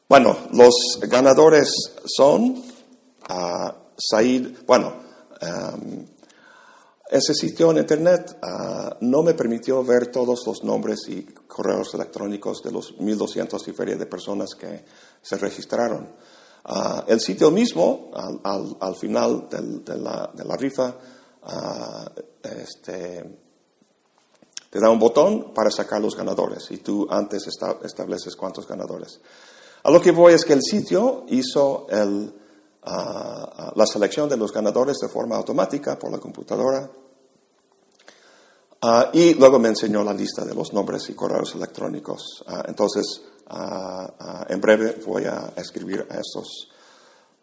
Bueno, 0.10 0.38
los 0.52 1.00
ganadores 1.02 1.72
son 2.06 2.64
uh, 3.30 3.72
Said, 3.98 4.66
bueno, 4.66 4.94
ese 7.10 7.34
sitio 7.34 7.72
en 7.72 7.78
Internet 7.78 8.38
no 9.02 9.24
me 9.24 9.34
permitió 9.34 9.84
ver 9.84 10.08
todos 10.08 10.46
los 10.46 10.64
nombres 10.64 11.08
y 11.08 11.24
correos 11.24 11.94
electrónicos 11.94 12.62
de 12.64 12.72
los 12.72 12.98
1.200 12.98 13.68
y 13.68 13.72
feria 13.72 13.96
de 13.96 14.06
personas 14.06 14.56
que 14.56 14.84
se 15.22 15.38
registraron. 15.38 16.10
el 17.08 17.20
sitio 17.20 17.52
mismo, 17.52 18.12
al, 18.14 18.76
al, 18.80 18.96
final 18.96 19.48
de, 19.50 19.98
la, 19.98 20.58
rifa, 20.58 20.96
este, 22.44 23.40
te 24.70 24.80
da 24.80 24.90
un 24.90 25.00
botón 25.00 25.54
para 25.54 25.70
sacar 25.70 26.02
los 26.02 26.16
ganadores 26.16 26.72
y 26.72 26.78
tú 26.78 27.08
antes 27.10 27.48
estableces 27.84 28.36
cuántos 28.36 28.68
ganadores. 28.68 29.22
A 29.84 29.92
lo 29.92 30.02
que 30.02 30.12
voy 30.12 30.34
es 30.34 30.44
que 30.44 30.54
el 30.54 30.64
sitio 30.64 31.26
hizo 31.30 31.86
el, 31.90 32.34
la 32.86 33.86
selección 33.86 34.30
de 34.30 34.38
los 34.38 34.54
ganadores 34.54 34.98
de 35.00 35.10
forma 35.10 35.36
automática 35.36 35.98
por 35.98 36.12
la 36.12 36.20
computadora 36.20 36.90
y 39.14 39.34
luego 39.34 39.58
me 39.58 39.70
enseñó 39.70 40.04
la 40.04 40.14
lista 40.14 40.46
de 40.46 40.54
los 40.54 40.72
nombres 40.72 41.10
y 41.10 41.14
correos 41.14 41.56
electrónicos. 41.56 42.44
entonces, 42.68 43.24
en 44.50 44.62
breve 44.62 45.00
voy 45.06 45.26
a 45.26 45.54
escribir 45.56 46.06
a 46.10 46.20
estos 46.20 46.70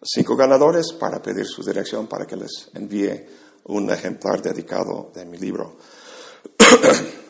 cinco 0.03 0.37
ganadores 0.37 0.93
para 0.93 1.21
pedir 1.21 1.47
su 1.47 1.63
dirección 1.63 2.07
para 2.07 2.27
que 2.27 2.37
les 2.37 2.71
envíe 2.75 3.27
un 3.65 3.91
ejemplar 3.91 4.43
dedicado 4.43 5.11
de 5.15 5.25
mi 5.25 5.39
libro. 5.39 5.77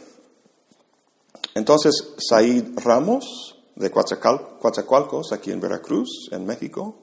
Entonces, 1.54 2.14
Said 2.16 2.78
Ramos, 2.82 3.58
de 3.76 3.90
Coatzacoalcos, 3.90 5.32
aquí 5.32 5.50
en 5.50 5.60
Veracruz, 5.60 6.28
en 6.30 6.46
México. 6.46 7.01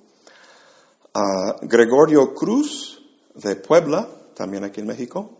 Gregorio 1.61 2.33
Cruz, 2.33 3.01
de 3.35 3.55
Puebla, 3.55 4.07
también 4.35 4.63
aquí 4.63 4.81
en 4.81 4.87
México. 4.87 5.37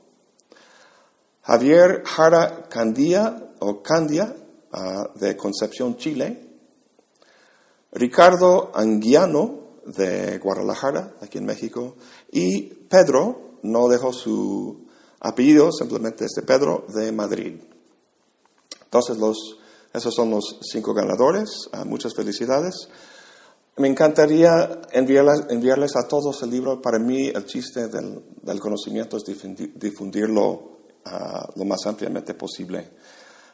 Javier 1.43 2.03
Jara 2.05 2.67
Candía, 2.69 3.53
o 3.59 3.81
Candia, 3.81 4.35
de 5.15 5.35
Concepción, 5.35 5.97
Chile. 5.97 6.47
Ricardo 7.91 8.71
Anguiano, 8.73 9.81
de 9.85 10.37
Guadalajara, 10.37 11.15
aquí 11.21 11.39
en 11.39 11.45
México. 11.45 11.95
Y 12.31 12.61
Pedro 12.61 13.57
no 13.63 13.87
dejó 13.87 14.13
su 14.13 14.87
apellido, 15.19 15.71
simplemente 15.71 16.25
es 16.25 16.31
de 16.35 16.43
Pedro 16.43 16.85
de 16.93 17.11
Madrid. 17.11 17.59
Entonces, 18.83 19.17
esos 19.93 20.13
son 20.13 20.31
los 20.31 20.59
cinco 20.61 20.93
ganadores. 20.93 21.69
Ah, 21.71 21.83
muchas 21.85 22.13
felicidades. 22.15 22.89
Me 23.79 23.87
encantaría 23.87 24.81
enviarles, 24.91 25.95
a 25.95 26.05
todos 26.05 26.43
el 26.43 26.49
libro. 26.49 26.81
Para 26.81 26.99
mí, 26.99 27.27
el 27.27 27.45
chiste 27.45 27.87
del, 27.87 28.59
conocimiento 28.59 29.15
es 29.15 29.23
difundirlo 29.23 30.79
ah, 31.05 31.47
lo 31.55 31.63
más 31.63 31.85
ampliamente 31.85 32.33
posible. 32.33 32.89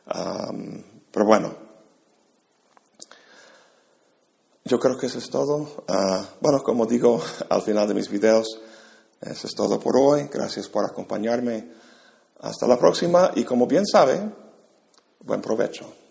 pero 0.03 1.25
bueno, 1.25 1.55
yo 4.63 4.79
creo 4.79 4.97
que 4.97 5.05
eso 5.05 5.19
es 5.19 5.29
todo. 5.29 5.85
Ah, 5.87 6.25
bueno, 6.41 6.63
como 6.63 6.87
digo 6.87 7.21
al 7.49 7.61
final 7.61 7.87
de 7.87 7.93
mis 7.93 8.09
videos, 8.09 8.59
eso 9.21 9.45
es 9.45 9.53
todo 9.53 9.79
por 9.79 9.95
hoy. 9.95 10.27
Gracias 10.33 10.67
por 10.69 10.85
acompañarme. 10.85 11.71
Hasta 12.39 12.65
la 12.65 12.79
próxima 12.79 13.29
y 13.35 13.43
como 13.43 13.67
bien 13.67 13.85
sabe, 13.85 14.27
buen 15.19 15.41
provecho. 15.41 16.04